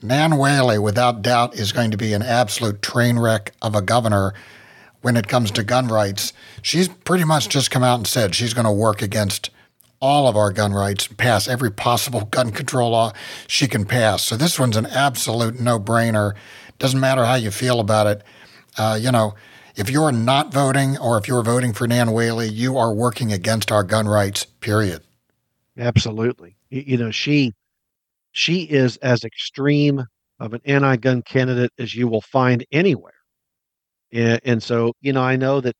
Nan 0.00 0.38
Whaley, 0.38 0.78
without 0.78 1.20
doubt, 1.20 1.54
is 1.54 1.72
going 1.72 1.90
to 1.90 1.98
be 1.98 2.14
an 2.14 2.22
absolute 2.22 2.80
train 2.80 3.18
wreck 3.18 3.52
of 3.60 3.74
a 3.74 3.82
governor 3.82 4.32
when 5.02 5.14
it 5.14 5.28
comes 5.28 5.50
to 5.50 5.62
gun 5.62 5.88
rights. 5.88 6.32
She's 6.62 6.88
pretty 6.88 7.24
much 7.24 7.50
just 7.50 7.70
come 7.70 7.82
out 7.82 7.96
and 7.96 8.06
said 8.06 8.34
she's 8.34 8.54
going 8.54 8.64
to 8.64 8.72
work 8.72 9.02
against 9.02 9.50
all 10.00 10.26
of 10.26 10.38
our 10.38 10.52
gun 10.52 10.72
rights, 10.72 11.06
pass 11.06 11.46
every 11.46 11.70
possible 11.70 12.22
gun 12.22 12.50
control 12.50 12.92
law 12.92 13.12
she 13.46 13.68
can 13.68 13.84
pass. 13.84 14.22
So 14.22 14.38
this 14.38 14.58
one's 14.58 14.78
an 14.78 14.86
absolute 14.86 15.60
no 15.60 15.78
brainer. 15.78 16.32
Doesn't 16.78 16.98
matter 16.98 17.26
how 17.26 17.34
you 17.34 17.50
feel 17.50 17.78
about 17.78 18.06
it. 18.06 18.22
Uh, 18.78 18.98
you 18.98 19.12
know, 19.12 19.34
if 19.76 19.90
you're 19.90 20.12
not 20.12 20.50
voting 20.50 20.96
or 20.96 21.18
if 21.18 21.28
you're 21.28 21.42
voting 21.42 21.74
for 21.74 21.86
Nan 21.86 22.12
Whaley, 22.12 22.48
you 22.48 22.78
are 22.78 22.92
working 22.92 23.34
against 23.34 23.70
our 23.70 23.84
gun 23.84 24.08
rights, 24.08 24.46
period. 24.46 25.02
Absolutely. 25.78 26.56
You 26.70 26.96
know, 26.98 27.10
she 27.10 27.52
she 28.32 28.62
is 28.64 28.96
as 28.98 29.24
extreme 29.24 30.04
of 30.40 30.54
an 30.54 30.60
anti-gun 30.66 31.22
candidate 31.22 31.72
as 31.78 31.94
you 31.94 32.08
will 32.08 32.22
find 32.22 32.64
anywhere. 32.72 33.14
And, 34.12 34.40
and 34.44 34.62
so, 34.62 34.92
you 35.00 35.12
know, 35.12 35.22
I 35.22 35.36
know 35.36 35.60
that 35.60 35.76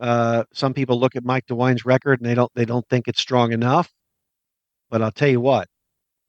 uh, 0.00 0.44
some 0.52 0.74
people 0.74 1.00
look 1.00 1.16
at 1.16 1.24
Mike 1.24 1.46
DeWine's 1.48 1.84
record 1.86 2.20
and 2.20 2.28
they 2.30 2.34
don't 2.34 2.52
they 2.54 2.64
don't 2.66 2.88
think 2.88 3.08
it's 3.08 3.20
strong 3.22 3.52
enough. 3.52 3.90
But 4.90 5.02
I'll 5.02 5.12
tell 5.12 5.28
you 5.28 5.40
what, 5.40 5.68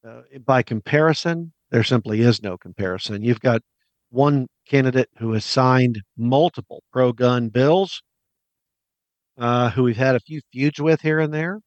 uh, 0.07 0.23
by 0.45 0.63
comparison, 0.63 1.53
there 1.71 1.83
simply 1.83 2.21
is 2.21 2.43
no 2.43 2.57
comparison. 2.57 3.23
You've 3.23 3.41
got 3.41 3.61
one 4.11 4.47
candidate 4.67 5.09
who 5.19 5.33
has 5.33 5.45
signed 5.45 6.01
multiple 6.17 6.83
pro-gun 6.93 7.49
bills, 7.49 8.01
uh, 9.37 9.69
who 9.71 9.83
we've 9.83 9.97
had 9.97 10.15
a 10.15 10.19
few 10.19 10.41
feuds 10.51 10.79
with 10.79 11.01
here 11.01 11.19
and 11.19 11.33
there. 11.33 11.59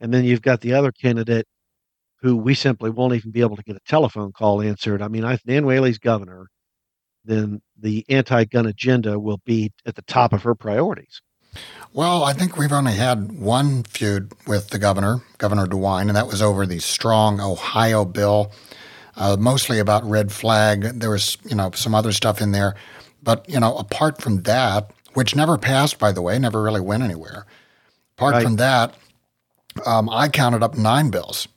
And 0.00 0.12
then 0.12 0.24
you've 0.24 0.42
got 0.42 0.60
the 0.60 0.74
other 0.74 0.92
candidate 0.92 1.46
who 2.20 2.36
we 2.36 2.54
simply 2.54 2.90
won't 2.90 3.14
even 3.14 3.30
be 3.30 3.40
able 3.40 3.56
to 3.56 3.62
get 3.62 3.76
a 3.76 3.80
telephone 3.86 4.32
call 4.32 4.62
answered. 4.62 5.02
I 5.02 5.08
mean, 5.08 5.24
if 5.24 5.44
Nan 5.46 5.66
Whaley's 5.66 5.98
governor, 5.98 6.48
then 7.24 7.60
the 7.78 8.04
anti 8.08 8.44
gun 8.44 8.66
agenda 8.66 9.18
will 9.18 9.40
be 9.44 9.72
at 9.84 9.94
the 9.94 10.02
top 10.02 10.32
of 10.32 10.42
her 10.42 10.54
priorities. 10.54 11.20
Well, 11.92 12.24
I 12.24 12.32
think 12.32 12.56
we've 12.58 12.72
only 12.72 12.92
had 12.92 13.32
one 13.32 13.82
feud 13.84 14.32
with 14.46 14.68
the 14.68 14.78
governor, 14.78 15.22
Governor 15.38 15.66
DeWine, 15.66 16.08
and 16.08 16.16
that 16.16 16.26
was 16.26 16.42
over 16.42 16.66
the 16.66 16.78
strong 16.78 17.40
Ohio 17.40 18.04
bill 18.04 18.52
uh, 19.16 19.36
mostly 19.38 19.78
about 19.78 20.04
red 20.04 20.30
flag. 20.30 20.82
There 20.82 21.10
was, 21.10 21.38
you 21.44 21.54
know, 21.54 21.70
some 21.72 21.94
other 21.94 22.12
stuff 22.12 22.40
in 22.40 22.52
there. 22.52 22.74
But, 23.22 23.48
you 23.48 23.58
know, 23.58 23.76
apart 23.76 24.20
from 24.20 24.42
that, 24.42 24.90
which 25.14 25.34
never 25.34 25.56
passed, 25.56 25.98
by 25.98 26.12
the 26.12 26.22
way, 26.22 26.38
never 26.38 26.62
really 26.62 26.80
went 26.80 27.02
anywhere. 27.02 27.46
Apart 28.16 28.34
right. 28.34 28.42
from 28.42 28.56
that, 28.56 28.94
um, 29.84 30.08
I 30.08 30.28
counted 30.28 30.62
up 30.62 30.76
nine 30.76 31.10
bills. 31.10 31.48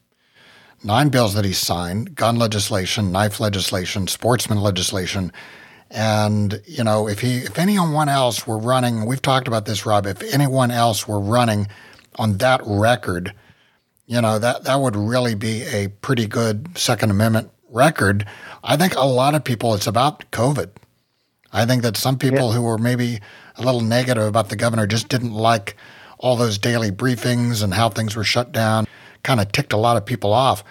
Nine 0.83 1.09
bills 1.09 1.33
that 1.33 1.43
he 1.43 1.53
signed 1.53 2.15
gun 2.15 2.37
legislation, 2.37 3.11
knife 3.11 3.39
legislation, 3.39 4.07
sportsman 4.07 4.61
legislation. 4.61 5.31
And, 5.91 6.61
you 6.65 6.83
know, 6.83 7.07
if 7.07 7.19
he, 7.19 7.37
if 7.37 7.59
anyone 7.59 8.07
else 8.07 8.47
were 8.47 8.57
running, 8.57 9.05
we've 9.05 9.21
talked 9.21 9.47
about 9.47 9.65
this, 9.65 9.85
Rob, 9.85 10.05
if 10.05 10.21
anyone 10.33 10.71
else 10.71 11.07
were 11.07 11.19
running 11.19 11.67
on 12.15 12.37
that 12.37 12.61
record, 12.63 13.33
you 14.05 14.21
know, 14.21 14.39
that, 14.39 14.63
that 14.63 14.79
would 14.79 14.95
really 14.95 15.35
be 15.35 15.63
a 15.63 15.87
pretty 15.87 16.27
good 16.27 16.77
Second 16.77 17.11
Amendment 17.11 17.51
record. 17.69 18.25
I 18.63 18.77
think 18.77 18.95
a 18.95 19.05
lot 19.05 19.35
of 19.35 19.43
people, 19.43 19.73
it's 19.73 19.87
about 19.87 20.29
COVID. 20.31 20.69
I 21.51 21.65
think 21.65 21.81
that 21.81 21.97
some 21.97 22.17
people 22.17 22.49
yeah. 22.49 22.55
who 22.55 22.61
were 22.61 22.77
maybe 22.77 23.19
a 23.55 23.63
little 23.63 23.81
negative 23.81 24.23
about 24.23 24.49
the 24.49 24.55
governor 24.55 24.87
just 24.87 25.09
didn't 25.09 25.33
like 25.33 25.75
all 26.19 26.35
those 26.35 26.57
daily 26.57 26.91
briefings 26.91 27.63
and 27.63 27.73
how 27.73 27.89
things 27.89 28.15
were 28.15 28.23
shut 28.23 28.51
down, 28.51 28.85
kind 29.23 29.39
of 29.39 29.51
ticked 29.51 29.73
a 29.73 29.77
lot 29.77 29.97
of 29.97 30.05
people 30.05 30.33
off. 30.33 30.63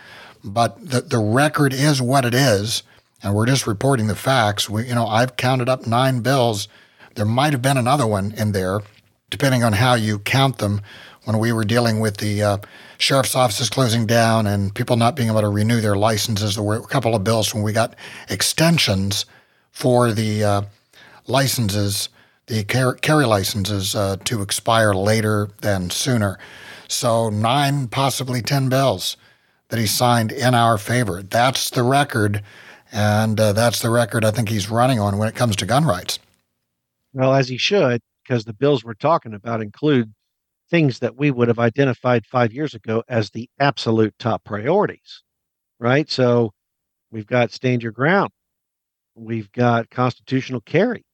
But 0.45 0.91
the, 0.91 1.01
the 1.01 1.19
record 1.19 1.73
is 1.73 2.01
what 2.01 2.25
it 2.25 2.35
is, 2.35 2.83
and 3.23 3.35
we're 3.35 3.47
just 3.47 3.67
reporting 3.67 4.07
the 4.07 4.15
facts. 4.15 4.71
We, 4.71 4.87
you 4.87 4.95
know, 4.95 5.07
I've 5.07 5.37
counted 5.37 5.69
up 5.69 5.87
nine 5.87 6.21
bills. 6.21 6.69
There 7.15 7.25
might 7.25 7.53
have 7.53 7.63
been 7.63 7.77
another 7.77 8.07
one 8.07 8.33
in 8.33 8.53
there, 8.53 8.81
depending 9.31 9.65
on 9.65 9.73
how 9.73 9.95
you 9.95 10.21
count 10.21 10.59
them. 10.59 10.81
When 11.25 11.39
we 11.39 11.53
were 11.53 11.65
dealing 11.65 12.01
with 12.01 12.19
the 12.19 12.43
uh, 12.43 12.59
sheriff's 12.97 13.35
offices 13.35 13.69
closing 13.69 14.07
down 14.07 14.47
and 14.47 14.75
people 14.75 14.97
not 14.97 15.15
being 15.15 15.29
able 15.29 15.43
to 15.43 15.49
renew 15.49 15.81
their 15.81 15.97
licenses, 15.97 16.55
there 16.55 16.65
were 16.65 16.77
a 16.77 16.87
couple 16.87 17.15
of 17.15 17.23
bills 17.23 17.53
when 17.53 17.63
we 17.63 17.73
got 17.73 17.97
extensions 18.31 19.27
for 19.71 20.13
the 20.13 20.45
uh, 20.45 20.63
licenses, 21.27 22.09
the 22.49 22.65
carry 22.65 23.27
licenses, 23.27 23.95
uh, 23.95 24.17
to 24.25 24.43
expire 24.43 24.93
later 24.93 25.51
than 25.61 25.91
sooner. 25.91 26.39
So, 26.89 27.31
nine, 27.31 27.89
possibly 27.89 28.43
10 28.43 28.69
bills 28.69 29.17
that 29.69 29.79
he 29.79 29.87
signed 29.87 30.33
in 30.33 30.55
our 30.55 30.79
favor. 30.79 31.23
That's 31.23 31.71
the 31.71 31.83
record. 31.83 32.43
And 32.91 33.39
uh, 33.39 33.53
that's 33.53 33.83
the 33.83 33.91
record 33.91 34.25
I 34.25 34.31
think 34.31 34.49
he's 34.49 34.71
running 34.71 34.99
on 34.99 35.19
when 35.19 35.29
it 35.29 35.35
comes 35.35 35.57
to 35.57 35.67
gun 35.67 35.85
rights. 35.85 36.19
Well, 37.13 37.35
as 37.35 37.49
he 37.49 37.59
should, 37.59 38.01
because 38.23 38.45
the 38.45 38.55
bills 38.55 38.83
we're 38.83 38.95
talking 38.95 39.35
about 39.35 39.61
include 39.61 40.13
things 40.71 40.99
that 41.01 41.17
we 41.17 41.31
would 41.31 41.49
have 41.49 41.59
identified 41.59 42.27
five 42.27 42.53
years 42.53 42.75
ago 42.75 43.03
as 43.09 43.31
the 43.31 43.49
absolute 43.59 44.15
top 44.19 44.45
priorities, 44.45 45.23
right? 45.79 46.11
So 46.11 46.53
we've 47.11 47.27
got 47.27 47.53
stand 47.53 47.83
your 47.83 47.93
ground, 47.93 48.31
We've 49.19 49.51
got 49.51 49.91
constitutional 49.91 50.61
carry. 50.61 51.05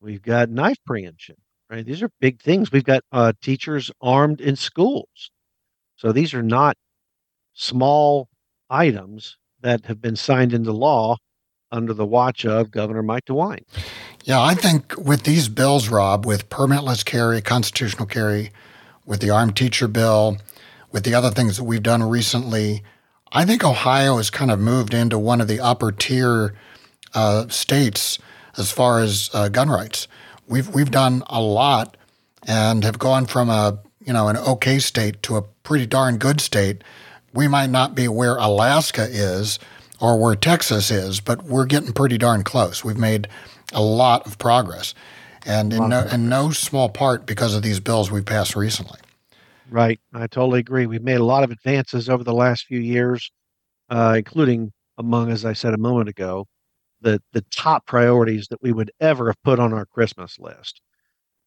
We've 0.00 0.22
got 0.22 0.50
knife 0.50 0.78
preemption, 0.86 1.36
right? 1.70 1.84
These 1.84 2.02
are 2.02 2.10
big 2.20 2.40
things. 2.40 2.70
We've 2.70 2.84
got 2.84 3.02
uh, 3.12 3.32
teachers 3.42 3.90
armed 4.00 4.40
in 4.40 4.56
schools. 4.56 5.30
So 5.96 6.12
these 6.12 6.34
are 6.34 6.42
not 6.42 6.76
small 7.52 8.28
items 8.70 9.36
that 9.60 9.86
have 9.86 10.00
been 10.00 10.16
signed 10.16 10.52
into 10.52 10.72
law 10.72 11.16
under 11.72 11.92
the 11.92 12.06
watch 12.06 12.44
of 12.44 12.70
Governor 12.70 13.02
Mike 13.02 13.24
DeWine. 13.24 13.64
Yeah, 14.24 14.40
I 14.40 14.54
think 14.54 14.96
with 14.96 15.24
these 15.24 15.48
bills, 15.48 15.88
Rob, 15.88 16.24
with 16.24 16.48
permitless 16.48 17.04
carry, 17.04 17.40
constitutional 17.40 18.06
carry, 18.06 18.52
with 19.04 19.20
the 19.20 19.30
armed 19.30 19.56
teacher 19.56 19.88
bill, 19.88 20.38
with 20.92 21.04
the 21.04 21.14
other 21.14 21.30
things 21.30 21.56
that 21.56 21.64
we've 21.64 21.82
done 21.82 22.02
recently, 22.02 22.82
I 23.32 23.44
think 23.44 23.64
Ohio 23.64 24.16
has 24.16 24.30
kind 24.30 24.50
of 24.50 24.58
moved 24.58 24.94
into 24.94 25.18
one 25.18 25.40
of 25.40 25.48
the 25.48 25.60
upper 25.60 25.92
tier 25.92 26.54
uh, 27.14 27.48
states 27.48 28.18
as 28.58 28.70
far 28.70 29.00
as 29.00 29.30
uh, 29.32 29.48
gun 29.48 29.70
rights. 29.70 30.08
We've 30.46 30.68
we've 30.68 30.90
done 30.90 31.22
a 31.28 31.40
lot 31.40 31.96
and 32.46 32.84
have 32.84 32.98
gone 32.98 33.26
from 33.26 33.48
a 33.48 33.78
you 34.04 34.12
know 34.12 34.28
an 34.28 34.36
okay 34.36 34.78
state 34.78 35.22
to 35.24 35.36
a 35.36 35.42
pretty 35.42 35.86
darn 35.86 36.18
good 36.18 36.40
state. 36.40 36.82
We 37.34 37.48
might 37.48 37.70
not 37.70 37.94
be 37.94 38.08
where 38.08 38.36
Alaska 38.36 39.06
is 39.08 39.58
or 40.00 40.20
where 40.20 40.34
Texas 40.34 40.90
is, 40.90 41.20
but 41.20 41.44
we're 41.44 41.66
getting 41.66 41.92
pretty 41.92 42.18
darn 42.18 42.42
close. 42.42 42.84
We've 42.84 42.96
made 42.96 43.28
a 43.72 43.82
lot 43.82 44.26
of 44.26 44.38
progress, 44.38 44.94
and 45.44 45.72
in 45.72 45.88
no, 45.90 46.06
in 46.12 46.28
no 46.28 46.50
small 46.50 46.88
part 46.88 47.26
because 47.26 47.54
of 47.54 47.62
these 47.62 47.80
bills 47.80 48.10
we 48.10 48.22
passed 48.22 48.56
recently. 48.56 48.98
Right, 49.70 50.00
I 50.14 50.26
totally 50.26 50.60
agree. 50.60 50.86
We've 50.86 51.02
made 51.02 51.20
a 51.20 51.24
lot 51.24 51.44
of 51.44 51.50
advances 51.50 52.08
over 52.08 52.24
the 52.24 52.32
last 52.32 52.64
few 52.64 52.80
years, 52.80 53.30
uh, 53.90 54.14
including 54.16 54.72
among, 54.96 55.30
as 55.30 55.44
I 55.44 55.52
said 55.52 55.74
a 55.74 55.78
moment 55.78 56.08
ago, 56.08 56.46
the 57.00 57.22
the 57.32 57.42
top 57.50 57.86
priorities 57.86 58.48
that 58.48 58.62
we 58.62 58.72
would 58.72 58.90
ever 59.00 59.28
have 59.28 59.42
put 59.42 59.58
on 59.58 59.72
our 59.72 59.86
Christmas 59.86 60.38
list. 60.38 60.80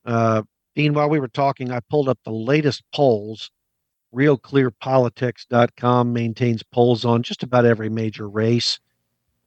Uh, 0.06 0.44
Dean, 0.76 0.94
while 0.94 1.10
we 1.10 1.20
were 1.20 1.28
talking, 1.28 1.72
I 1.72 1.80
pulled 1.90 2.10
up 2.10 2.20
the 2.24 2.32
latest 2.32 2.84
polls. 2.94 3.52
RealClearPolitics.com 4.16 6.12
maintains 6.12 6.64
polls 6.64 7.06
on 7.06 7.24
just 7.24 7.44
about 7.44 7.66
every 7.66 7.90
major 7.90 8.28
race. 8.28 8.80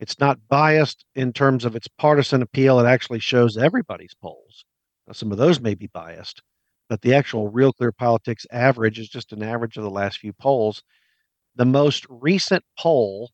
It's 0.01 0.19
not 0.19 0.49
biased 0.49 1.05
in 1.15 1.33
terms 1.33 1.65
of 1.65 1.77
its 1.77 1.89
partisan 1.89 2.43
appeal. 2.43 2.81
It 2.81 2.87
actually 2.87 3.21
shows 3.21 3.57
everybody's 3.57 4.15
polls. 4.15 4.65
Now, 5.07 5.13
some 5.13 5.33
of 5.33 5.39
those 5.39 5.61
may 5.61 5.75
be 5.75 5.87
biased, 5.87 6.43
but 6.89 7.03
the 7.03 7.15
actual 7.15 7.49
Real 7.49 7.73
Clear 7.73 7.93
Politics 7.93 8.47
average 8.51 8.99
is 8.99 9.09
just 9.09 9.33
an 9.33 9.43
average 9.43 9.77
of 9.77 9.83
the 9.83 9.91
last 9.91 10.19
few 10.19 10.33
polls. 10.33 10.83
The 11.57 11.67
most 11.67 12.07
recent 12.09 12.65
poll 12.79 13.31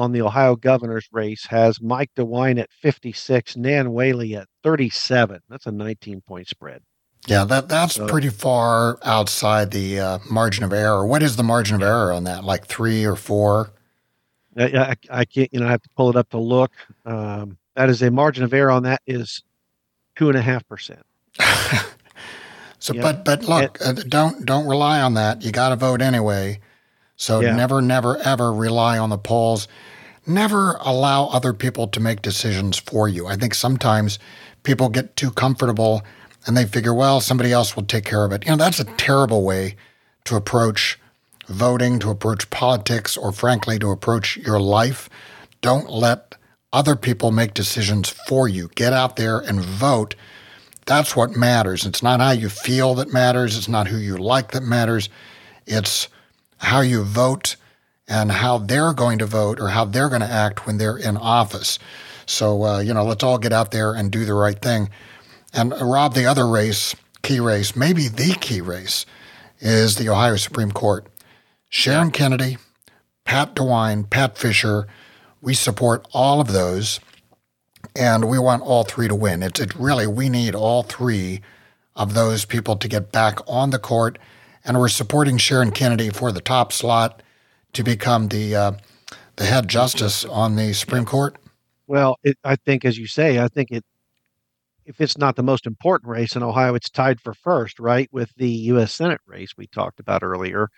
on 0.00 0.12
the 0.12 0.22
Ohio 0.22 0.56
governor's 0.56 1.08
race 1.12 1.46
has 1.46 1.80
Mike 1.80 2.10
DeWine 2.16 2.58
at 2.60 2.72
56, 2.72 3.56
Nan 3.56 3.92
Whaley 3.92 4.34
at 4.34 4.48
37. 4.62 5.40
That's 5.48 5.66
a 5.66 5.72
19 5.72 6.22
point 6.22 6.48
spread. 6.48 6.82
Yeah, 7.26 7.44
that 7.44 7.68
that's 7.68 7.94
so, 7.94 8.08
pretty 8.08 8.30
far 8.30 8.98
outside 9.04 9.70
the 9.72 10.00
uh, 10.00 10.18
margin 10.30 10.64
of 10.64 10.72
error. 10.72 11.06
What 11.06 11.22
is 11.22 11.36
the 11.36 11.42
margin 11.42 11.76
of 11.76 11.82
error 11.82 12.12
on 12.12 12.24
that? 12.24 12.44
Like 12.44 12.66
three 12.66 13.04
or 13.04 13.14
four? 13.14 13.72
I, 14.56 14.64
I, 14.64 14.94
I 15.10 15.24
can't, 15.26 15.52
you 15.52 15.60
know, 15.60 15.66
I 15.66 15.70
have 15.70 15.82
to 15.82 15.90
pull 15.90 16.08
it 16.08 16.16
up 16.16 16.30
to 16.30 16.38
look. 16.38 16.72
Um, 17.04 17.58
that 17.76 17.90
is 17.90 18.02
a 18.02 18.10
margin 18.10 18.42
of 18.42 18.54
error 18.54 18.70
on 18.70 18.84
that 18.84 19.02
is 19.06 19.42
two 20.16 20.28
and 20.28 20.38
a 20.38 20.42
half 20.42 20.66
percent. 20.66 21.02
So, 22.80 22.94
yeah. 22.94 23.02
but 23.02 23.24
but 23.26 23.44
look, 23.44 23.78
uh, 23.86 23.92
don't 23.92 24.44
don't 24.46 24.66
rely 24.66 25.02
on 25.02 25.14
that. 25.14 25.42
You 25.42 25.52
got 25.52 25.68
to 25.68 25.76
vote 25.76 26.00
anyway. 26.00 26.60
So 27.20 27.40
yeah. 27.40 27.54
never, 27.54 27.82
never, 27.82 28.16
ever 28.16 28.50
rely 28.50 28.96
on 28.96 29.10
the 29.10 29.18
polls. 29.18 29.68
Never 30.26 30.78
allow 30.80 31.26
other 31.26 31.52
people 31.52 31.86
to 31.88 32.00
make 32.00 32.22
decisions 32.22 32.78
for 32.78 33.10
you. 33.10 33.26
I 33.26 33.36
think 33.36 33.52
sometimes 33.52 34.18
people 34.62 34.88
get 34.88 35.16
too 35.16 35.30
comfortable 35.30 36.02
and 36.46 36.56
they 36.56 36.64
figure, 36.64 36.94
well, 36.94 37.20
somebody 37.20 37.52
else 37.52 37.76
will 37.76 37.82
take 37.82 38.06
care 38.06 38.24
of 38.24 38.32
it. 38.32 38.46
You 38.46 38.52
know, 38.52 38.56
that's 38.56 38.80
a 38.80 38.84
terrible 38.96 39.44
way 39.44 39.76
to 40.24 40.36
approach 40.36 40.98
voting, 41.46 41.98
to 41.98 42.08
approach 42.08 42.48
politics, 42.48 43.18
or 43.18 43.32
frankly, 43.32 43.78
to 43.80 43.90
approach 43.90 44.38
your 44.38 44.58
life. 44.58 45.10
Don't 45.60 45.90
let 45.90 46.36
other 46.72 46.96
people 46.96 47.32
make 47.32 47.52
decisions 47.52 48.08
for 48.08 48.48
you. 48.48 48.70
Get 48.76 48.94
out 48.94 49.16
there 49.16 49.40
and 49.40 49.60
vote. 49.60 50.14
That's 50.86 51.14
what 51.14 51.36
matters. 51.36 51.84
It's 51.84 52.02
not 52.02 52.20
how 52.20 52.30
you 52.30 52.48
feel 52.48 52.94
that 52.94 53.12
matters. 53.12 53.58
It's 53.58 53.68
not 53.68 53.88
who 53.88 53.98
you 53.98 54.16
like 54.16 54.52
that 54.52 54.62
matters. 54.62 55.10
It's 55.66 56.08
how 56.60 56.80
you 56.80 57.02
vote 57.02 57.56
and 58.06 58.30
how 58.30 58.58
they're 58.58 58.92
going 58.92 59.18
to 59.18 59.26
vote 59.26 59.58
or 59.60 59.68
how 59.68 59.84
they're 59.84 60.08
going 60.08 60.20
to 60.20 60.30
act 60.30 60.66
when 60.66 60.78
they're 60.78 60.96
in 60.96 61.16
office. 61.16 61.78
So, 62.26 62.64
uh, 62.64 62.80
you 62.80 62.92
know, 62.92 63.04
let's 63.04 63.24
all 63.24 63.38
get 63.38 63.52
out 63.52 63.70
there 63.70 63.94
and 63.94 64.10
do 64.10 64.24
the 64.24 64.34
right 64.34 64.60
thing. 64.60 64.90
And 65.52 65.72
uh, 65.72 65.84
Rob, 65.84 66.14
the 66.14 66.26
other 66.26 66.46
race, 66.46 66.94
key 67.22 67.40
race, 67.40 67.74
maybe 67.74 68.08
the 68.08 68.34
key 68.40 68.60
race, 68.60 69.06
is 69.58 69.96
the 69.96 70.08
Ohio 70.08 70.36
Supreme 70.36 70.70
Court. 70.70 71.06
Sharon 71.68 72.10
Kennedy, 72.10 72.58
Pat 73.24 73.54
DeWine, 73.54 74.08
Pat 74.10 74.36
Fisher, 74.36 74.86
we 75.40 75.54
support 75.54 76.06
all 76.12 76.40
of 76.40 76.52
those, 76.52 77.00
and 77.96 78.28
we 78.28 78.38
want 78.38 78.62
all 78.62 78.84
three 78.84 79.08
to 79.08 79.14
win. 79.14 79.42
It's 79.42 79.60
it 79.60 79.74
really 79.74 80.06
we 80.06 80.28
need 80.28 80.54
all 80.54 80.82
three 80.82 81.40
of 81.96 82.14
those 82.14 82.44
people 82.44 82.76
to 82.76 82.88
get 82.88 83.12
back 83.12 83.38
on 83.48 83.70
the 83.70 83.78
court 83.78 84.18
and 84.64 84.78
we're 84.78 84.88
supporting 84.88 85.38
Sharon 85.38 85.70
Kennedy 85.70 86.10
for 86.10 86.32
the 86.32 86.40
top 86.40 86.72
slot 86.72 87.22
to 87.72 87.82
become 87.82 88.28
the 88.28 88.54
uh, 88.54 88.72
the 89.36 89.44
head 89.44 89.68
justice 89.68 90.24
on 90.24 90.56
the 90.56 90.72
Supreme 90.72 91.04
Court? 91.04 91.36
Well, 91.86 92.16
it, 92.22 92.36
I 92.44 92.56
think, 92.56 92.84
as 92.84 92.98
you 92.98 93.06
say, 93.06 93.38
I 93.38 93.48
think 93.48 93.70
it. 93.70 93.84
If 94.86 95.00
it's 95.00 95.18
not 95.18 95.36
the 95.36 95.42
most 95.42 95.66
important 95.66 96.10
race 96.10 96.34
in 96.34 96.42
Ohio, 96.42 96.74
it's 96.74 96.90
tied 96.90 97.20
for 97.20 97.32
first, 97.32 97.78
right, 97.78 98.08
with 98.10 98.32
the 98.36 98.48
U.S. 98.48 98.92
Senate 98.92 99.20
race 99.26 99.52
we 99.56 99.68
talked 99.68 100.00
about 100.00 100.22
earlier. 100.22 100.68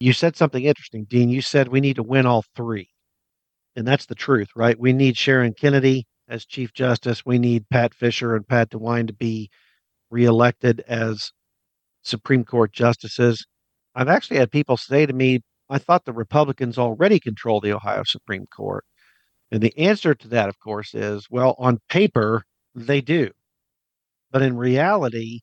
You 0.00 0.12
said 0.12 0.36
something 0.36 0.64
interesting, 0.64 1.04
Dean. 1.04 1.30
You 1.30 1.40
said 1.40 1.68
we 1.68 1.80
need 1.80 1.96
to 1.96 2.02
win 2.02 2.26
all 2.26 2.44
three, 2.54 2.90
and 3.74 3.86
that's 3.86 4.06
the 4.06 4.14
truth, 4.14 4.48
right? 4.54 4.78
We 4.78 4.92
need 4.92 5.16
Sharon 5.16 5.54
Kennedy 5.54 6.06
as 6.28 6.44
Chief 6.44 6.72
Justice. 6.72 7.24
We 7.24 7.38
need 7.38 7.68
Pat 7.70 7.94
Fisher 7.94 8.34
and 8.34 8.46
Pat 8.46 8.70
DeWine 8.70 9.06
to 9.06 9.12
be 9.12 9.50
reelected 10.10 10.82
as 10.86 11.32
Supreme 12.04 12.44
Court 12.44 12.72
justices. 12.72 13.46
I've 13.94 14.08
actually 14.08 14.38
had 14.38 14.50
people 14.50 14.76
say 14.76 15.06
to 15.06 15.12
me, 15.12 15.40
I 15.70 15.78
thought 15.78 16.04
the 16.04 16.12
Republicans 16.12 16.78
already 16.78 17.18
control 17.18 17.60
the 17.60 17.72
Ohio 17.72 18.02
Supreme 18.04 18.46
Court. 18.46 18.84
And 19.50 19.62
the 19.62 19.76
answer 19.78 20.14
to 20.14 20.28
that, 20.28 20.48
of 20.48 20.58
course, 20.58 20.94
is 20.94 21.26
well, 21.30 21.54
on 21.58 21.78
paper, 21.88 22.44
they 22.74 23.00
do. 23.00 23.30
But 24.30 24.42
in 24.42 24.56
reality, 24.56 25.40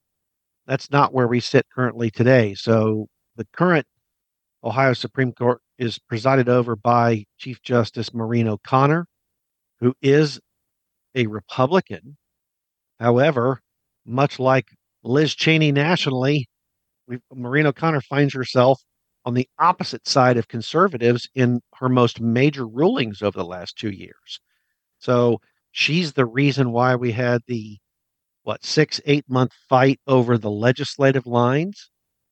that's 0.68 0.92
not 0.92 1.14
where 1.14 1.28
we 1.28 1.40
sit 1.40 1.66
currently 1.74 2.12
today. 2.12 2.54
So 2.54 3.08
the 3.36 3.48
current 3.54 3.86
Ohio 4.64 4.94
Supreme 4.94 5.32
Court 5.32 5.60
is 5.80 5.98
presided 5.98 6.48
over 6.50 6.76
by 6.76 7.26
Chief 7.38 7.62
Justice 7.64 8.14
Maureen 8.14 8.48
O'Connor, 8.48 9.08
who 9.80 9.94
is 10.02 10.40
a 11.16 11.26
Republican. 11.28 12.18
However, 13.00 13.62
much 14.06 14.40
like 14.40 14.68
Liz 15.04 15.34
Cheney 15.34 15.72
nationally, 15.72 16.48
Maureen 17.34 17.66
O'Connor 17.66 18.02
finds 18.02 18.34
herself 18.34 18.82
on 19.26 19.34
the 19.34 19.48
opposite 19.60 20.08
side 20.08 20.38
of 20.38 20.48
conservatives 20.48 21.28
in 21.36 21.62
her 21.76 21.90
most 21.90 22.20
major 22.20 22.68
rulings 22.68 23.22
over 23.22 23.38
the 23.38 23.46
last 23.46 23.78
two 23.78 23.92
years. 23.92 24.40
So 25.00 25.40
she's 25.72 26.14
the 26.14 26.26
reason 26.26 26.72
why 26.72 26.96
we 26.96 27.12
had 27.12 27.42
the 27.48 27.78
what 28.44 28.64
six 28.64 29.00
eight 29.06 29.26
month 29.30 29.52
fight 29.70 30.00
over 30.08 30.38
the 30.38 30.50
legislative 30.50 31.28
lines 31.28 31.90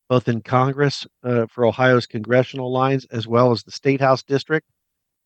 both 0.08 0.28
in 0.28 0.42
congress 0.42 1.06
uh, 1.24 1.46
for 1.48 1.66
ohio's 1.66 2.08
congressional 2.08 2.72
lines 2.72 3.06
as 3.12 3.28
well 3.28 3.52
as 3.52 3.64
the 3.64 3.72
state 3.72 4.02
house 4.02 4.24
district. 4.24 4.68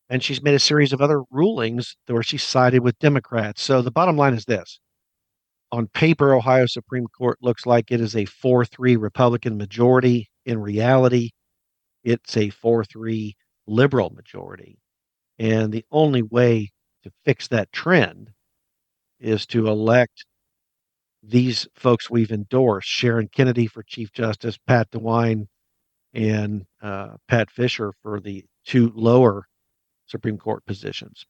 And 0.10 0.22
she's 0.22 0.44
made 0.44 0.56
a 0.56 0.60
series 0.60 0.92
of 0.92 1.02
other 1.02 1.24
rulings 1.32 1.96
where 2.08 2.22
she 2.22 2.38
sided 2.38 2.82
with 2.82 3.00
democrats. 3.00 3.62
So 3.64 3.82
the 3.82 3.92
bottom 3.92 4.18
line 4.18 4.34
is 4.34 4.46
this 4.46 4.80
on 5.74 5.88
paper 5.88 6.34
ohio 6.36 6.66
supreme 6.66 7.08
court 7.08 7.38
looks 7.42 7.66
like 7.66 7.92
it 7.92 8.00
is 8.00 8.16
a 8.16 8.26
4-3 8.26 8.96
republican 9.00 9.58
majority 9.58 10.30
in 10.46 10.60
reality 10.60 11.32
it's 12.04 12.38
a 12.38 12.50
4-3 12.50 13.34
liberal 13.68 14.12
majority 14.12 14.78
and 15.40 15.74
the 15.74 15.84
only 15.92 16.22
way 16.22 16.72
to 17.02 17.12
fix 17.26 17.48
that 17.48 17.72
trend 17.72 18.32
is 19.20 19.46
to 19.48 19.68
elect 19.68 20.26
these 21.24 21.68
folks 21.74 22.10
we've 22.10 22.32
endorsed 22.32 22.90
Sharon 22.90 23.30
Kennedy 23.30 23.66
for 23.66 23.82
Chief 23.84 24.12
Justice, 24.12 24.58
Pat 24.68 24.92
DeWine, 24.92 25.48
and 26.14 26.66
uh, 26.82 27.16
Pat 27.30 27.50
Fisher 27.50 27.94
for 28.04 28.20
the 28.20 28.46
two 28.66 28.92
lower 28.94 29.48
Supreme 30.06 30.38
Court 30.38 30.66
positions. 30.66 31.26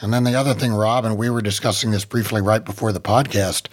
And 0.00 0.12
then 0.14 0.24
the 0.24 0.34
other 0.34 0.54
thing, 0.54 0.72
Rob, 0.72 1.04
and 1.04 1.18
we 1.18 1.28
were 1.28 1.42
discussing 1.42 1.90
this 1.90 2.04
briefly 2.04 2.40
right 2.40 2.64
before 2.64 2.92
the 2.92 3.00
podcast. 3.00 3.68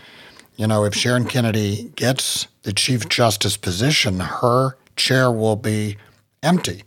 You 0.58 0.68
know, 0.68 0.84
if 0.84 0.94
Sharon 0.94 1.26
Kennedy 1.26 1.92
gets 1.96 2.48
the 2.64 2.74
Chief 2.74 3.08
Justice 3.08 3.56
position, 3.56 4.20
her 4.20 4.78
chair 4.96 5.32
will 5.32 5.56
be 5.56 5.98
empty. 6.44 6.84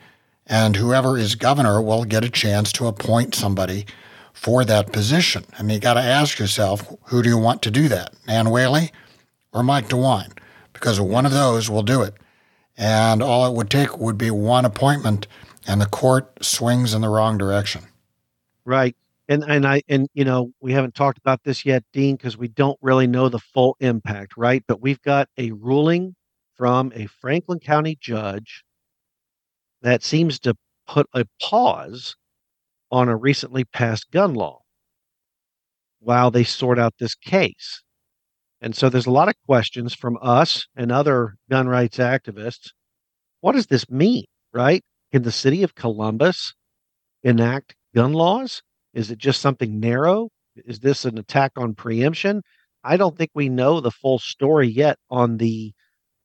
And 0.47 0.77
whoever 0.77 1.17
is 1.17 1.37
governor 1.37 1.81
will 1.81 2.05
get 2.05 2.25
a 2.25 2.31
chance 2.31 2.73
to 2.73 2.87
appoint 2.87 3.35
somebody 3.35 3.87
for 4.33 4.65
that 4.65 4.93
position. 4.93 5.45
And 5.57 5.71
you 5.71 5.79
got 5.79 5.95
to 5.95 6.01
ask 6.01 6.39
yourself, 6.39 6.93
who 7.05 7.23
do 7.23 7.29
you 7.29 7.39
want 7.39 7.63
to 7.63 7.71
do 7.71 7.89
that? 7.89 8.13
Nan 8.27 8.51
Whaley 8.51 8.91
or 9.53 9.63
Mike 9.63 9.89
DeWine? 9.89 10.37
Because 10.73 11.01
one 11.01 11.25
of 11.25 11.33
those 11.33 11.71
will 11.71 11.83
do 11.83 12.03
it. 12.03 12.15
And 12.77 13.23
all 13.23 13.47
it 13.47 13.55
would 13.55 13.71
take 13.71 13.99
would 13.99 14.19
be 14.19 14.31
one 14.31 14.65
appointment, 14.65 15.27
and 15.67 15.81
the 15.81 15.87
court 15.87 16.43
swings 16.43 16.95
in 16.95 17.03
the 17.03 17.09
wrong 17.09 17.37
direction. 17.37 17.83
Right. 18.65 18.97
And 19.31 19.43
and 19.45 19.67
I 19.67 19.81
and 19.89 20.09
you 20.13 20.25
know 20.27 20.53
we 20.61 20.73
haven't 20.73 20.95
talked 20.95 21.17
about 21.17 21.43
this 21.45 21.65
yet, 21.65 21.85
Dean, 21.95 22.17
because 22.17 22.37
we 22.37 22.49
don't 22.49 22.79
really 22.83 23.07
know 23.07 23.31
the 23.31 23.39
full 23.39 23.77
impact, 23.81 24.37
right? 24.37 24.63
But 24.69 24.83
we've 24.83 25.01
got 25.01 25.29
a 25.39 25.53
ruling 25.53 26.17
from 26.55 26.93
a 26.95 27.07
Franklin 27.07 27.61
County 27.61 27.97
judge 27.99 28.63
that 29.83 30.03
seems 30.03 30.39
to 30.41 30.55
put 30.87 31.07
a 31.15 31.25
pause 31.41 32.17
on 32.91 33.09
a 33.09 33.17
recently 33.17 33.65
passed 33.65 34.11
gun 34.11 34.35
law 34.35 34.63
while 36.01 36.31
they 36.31 36.45
sort 36.45 36.79
out 36.79 36.95
this 36.99 37.15
case. 37.15 37.83
And 38.61 38.77
so 38.77 38.89
there's 38.89 39.07
a 39.07 39.11
lot 39.13 39.29
of 39.29 39.35
questions 39.47 39.95
from 39.95 40.19
us 40.23 40.67
and 40.77 40.93
other 40.93 41.37
gun 41.51 41.69
rights 41.69 41.99
activists. 41.99 42.71
What 43.41 43.53
does 43.53 43.67
this 43.67 43.91
mean, 43.91 44.25
right? 44.55 44.83
Can 45.13 45.23
the 45.23 45.33
city 45.33 45.63
of 45.63 45.75
Columbus 45.75 46.55
enact 47.25 47.77
gun 47.95 48.13
laws? 48.13 48.63
Is 48.95 49.11
it 49.11 49.19
just 49.19 49.41
something 49.41 49.79
narrow? 49.81 50.31
Is 50.57 50.81
this 50.81 51.05
an 51.05 51.19
attack 51.19 51.53
on 51.57 51.75
preemption? 51.75 52.43
I 52.83 52.97
don't 52.97 53.17
think 53.17 53.31
we 53.35 53.49
know 53.49 53.81
the 53.81 53.91
full 53.91 54.19
story 54.19 54.69
yet 54.69 54.99
on 55.11 55.37
the 55.37 55.73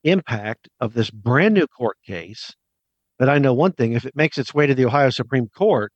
impact 0.03 0.69
of 0.79 0.93
this 0.93 1.09
brand 1.09 1.53
new 1.53 1.67
court 1.67 1.97
case. 2.05 2.53
But 3.17 3.29
I 3.29 3.39
know 3.39 3.53
one 3.53 3.73
thing 3.73 3.93
if 3.93 4.05
it 4.05 4.15
makes 4.15 4.37
its 4.37 4.53
way 4.53 4.67
to 4.67 4.75
the 4.75 4.85
Ohio 4.85 5.09
Supreme 5.09 5.47
Court, 5.47 5.91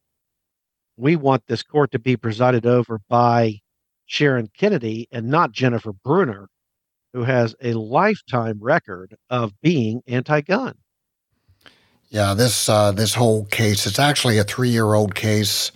we 0.98 1.16
want 1.16 1.44
this 1.48 1.64
court 1.64 1.92
to 1.92 2.00
be 2.00 2.18
presided 2.18 2.66
over 2.66 3.00
by 3.10 3.60
Sharon 4.06 4.50
Kennedy 4.58 5.08
and 5.12 5.28
not 5.28 5.52
Jennifer 5.52 5.94
Brunner, 5.94 6.50
who 7.14 7.24
has 7.24 7.56
a 7.62 7.74
lifetime 7.74 8.60
record 8.62 9.16
of 9.30 9.54
being 9.62 10.02
anti-gun. 10.08 10.76
Yeah, 12.10 12.34
this 12.34 12.68
uh, 12.68 12.92
this 12.92 13.14
whole 13.14 13.46
case 13.46 13.86
it's 13.86 14.00
actually 14.00 14.40
a 14.40 14.44
three 14.44 14.70
year 14.70 14.96
old 14.96 15.14
case, 15.14 15.72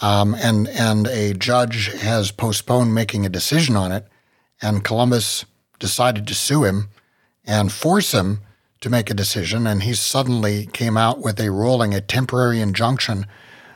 um, 0.00 0.34
and 0.34 0.68
and 0.68 1.06
a 1.08 1.34
judge 1.34 1.92
has 2.00 2.30
postponed 2.30 2.94
making 2.94 3.26
a 3.26 3.30
decision 3.30 3.76
on 3.76 3.92
it, 3.92 4.06
and 4.62 4.84
Columbus 4.84 5.44
decided 5.78 6.26
to 6.26 6.34
sue 6.34 6.64
him 6.64 6.88
and 7.44 7.72
force 7.72 8.12
him 8.12 8.40
to 8.80 8.90
make 8.90 9.10
a 9.10 9.14
decision, 9.14 9.66
and 9.66 9.82
he 9.82 9.94
suddenly 9.94 10.66
came 10.66 10.96
out 10.96 11.20
with 11.20 11.40
a 11.40 11.50
ruling, 11.50 11.94
a 11.94 12.00
temporary 12.00 12.60
injunction 12.60 13.26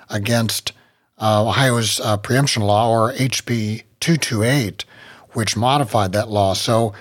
against 0.09 0.73
uh, 1.21 1.49
Ohio's 1.49 2.01
uh, 2.01 2.17
preemption 2.17 2.63
law, 2.63 2.91
or 2.91 3.13
HB 3.13 3.83
228, 4.01 4.85
which 5.33 5.57
modified 5.57 6.13
that 6.13 6.29
law. 6.29 6.55
So, 6.55 6.93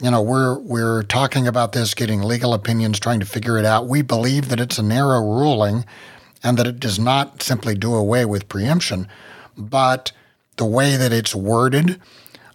you 0.00 0.10
know, 0.10 0.20
we're 0.20 0.58
we're 0.58 1.02
talking 1.02 1.46
about 1.46 1.72
this, 1.72 1.94
getting 1.94 2.22
legal 2.22 2.52
opinions, 2.52 2.98
trying 2.98 3.20
to 3.20 3.26
figure 3.26 3.58
it 3.58 3.64
out. 3.64 3.86
We 3.86 4.02
believe 4.02 4.48
that 4.50 4.60
it's 4.60 4.78
a 4.78 4.82
narrow 4.82 5.20
ruling, 5.20 5.84
and 6.46 6.56
that 6.56 6.66
it 6.68 6.78
does 6.78 6.96
not 6.96 7.42
simply 7.42 7.74
do 7.74 7.92
away 7.92 8.24
with 8.24 8.48
preemption, 8.48 9.08
but 9.58 10.12
the 10.58 10.64
way 10.64 10.96
that 10.96 11.12
it's 11.12 11.34
worded, 11.34 12.00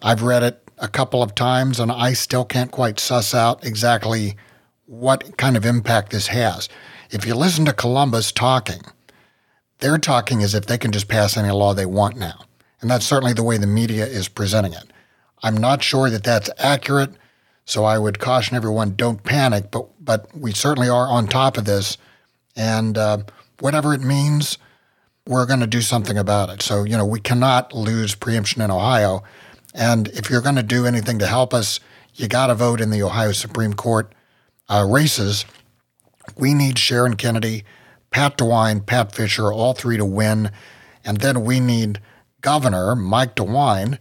I've 0.01 0.23
read 0.23 0.43
it 0.43 0.65
a 0.77 0.87
couple 0.87 1.21
of 1.21 1.35
times, 1.35 1.77
and 1.77 1.91
I 1.91 2.13
still 2.13 2.45
can't 2.45 2.71
quite 2.71 3.01
suss 3.01 3.35
out 3.35 3.65
exactly 3.65 4.37
what 4.85 5.35
kind 5.35 5.57
of 5.57 5.65
impact 5.65 6.11
this 6.11 6.27
has. 6.27 6.69
If 7.09 7.25
you 7.25 7.35
listen 7.35 7.65
to 7.65 7.73
Columbus 7.73 8.31
talking, 8.31 8.79
they're 9.79 9.97
talking 9.97 10.41
as 10.41 10.55
if 10.55 10.67
they 10.67 10.77
can 10.77 10.93
just 10.93 11.09
pass 11.09 11.35
any 11.35 11.51
law 11.51 11.73
they 11.73 11.85
want 11.85 12.15
now. 12.15 12.45
And 12.79 12.89
that's 12.89 13.05
certainly 13.05 13.33
the 13.33 13.43
way 13.43 13.57
the 13.57 13.67
media 13.67 14.05
is 14.05 14.29
presenting 14.29 14.71
it. 14.71 14.85
I'm 15.43 15.57
not 15.57 15.83
sure 15.83 16.09
that 16.09 16.23
that's 16.23 16.49
accurate, 16.57 17.11
so 17.65 17.83
I 17.83 17.99
would 17.99 18.19
caution 18.19 18.55
everyone 18.55 18.95
don't 18.95 19.21
panic, 19.21 19.69
but, 19.69 19.87
but 19.99 20.33
we 20.33 20.53
certainly 20.53 20.87
are 20.87 21.07
on 21.07 21.27
top 21.27 21.57
of 21.57 21.65
this. 21.65 21.97
And 22.55 22.97
uh, 22.97 23.23
whatever 23.61 23.93
it 23.93 24.01
means, 24.01 24.57
we're 25.27 25.45
going 25.45 25.59
to 25.59 25.67
do 25.67 25.81
something 25.81 26.17
about 26.17 26.49
it. 26.49 26.61
So, 26.61 26.83
you 26.83 26.97
know, 26.97 27.05
we 27.05 27.19
cannot 27.19 27.73
lose 27.73 28.15
preemption 28.15 28.61
in 28.61 28.71
Ohio. 28.71 29.23
And 29.73 30.07
if 30.09 30.29
you're 30.29 30.41
going 30.41 30.55
to 30.55 30.63
do 30.63 30.85
anything 30.85 31.19
to 31.19 31.27
help 31.27 31.53
us, 31.53 31.79
you 32.15 32.27
got 32.27 32.47
to 32.47 32.55
vote 32.55 32.81
in 32.81 32.89
the 32.89 33.03
Ohio 33.03 33.31
Supreme 33.31 33.73
Court 33.73 34.13
uh, 34.67 34.85
races. 34.87 35.45
We 36.37 36.53
need 36.53 36.77
Sharon 36.77 37.15
Kennedy, 37.15 37.63
Pat 38.09 38.37
DeWine, 38.37 38.85
Pat 38.85 39.13
Fisher, 39.15 39.51
all 39.51 39.73
three 39.73 39.97
to 39.97 40.05
win. 40.05 40.51
And 41.05 41.17
then 41.17 41.45
we 41.45 41.59
need 41.59 42.01
Governor 42.41 42.95
Mike 42.95 43.35
DeWine 43.35 43.97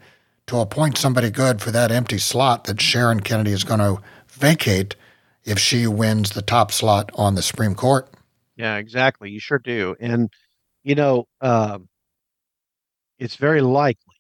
to 0.47 0.59
appoint 0.59 0.99
somebody 0.99 1.31
good 1.31 1.61
for 1.61 1.71
that 1.71 1.93
empty 1.93 2.19
slot 2.19 2.65
that 2.65 2.81
Sharon 2.81 3.21
Kennedy 3.21 3.53
is 3.53 3.63
going 3.63 3.81
to 3.81 4.03
vacate 4.29 4.97
if 5.45 5.59
she 5.59 5.87
wins 5.87 6.31
the 6.31 6.43
top 6.43 6.73
slot 6.73 7.11
on 7.15 7.35
the 7.35 7.43
Supreme 7.43 7.75
Court. 7.75 8.09
Yeah, 8.61 8.77
exactly. 8.77 9.31
You 9.31 9.41
sure 9.41 9.59
do. 9.59 9.97
And, 10.01 10.31
you 10.83 10.95
know, 10.95 11.27
um, 11.41 11.89
it's 13.19 13.37
very 13.37 13.61
likely 13.61 14.17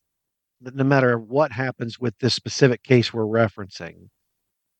that 0.62 0.74
no 0.76 0.84
matter 0.84 1.18
what 1.18 1.52
happens 1.52 2.00
with 2.00 2.14
this 2.20 2.34
specific 2.34 2.82
case 2.82 3.12
we're 3.12 3.24
referencing, 3.24 4.08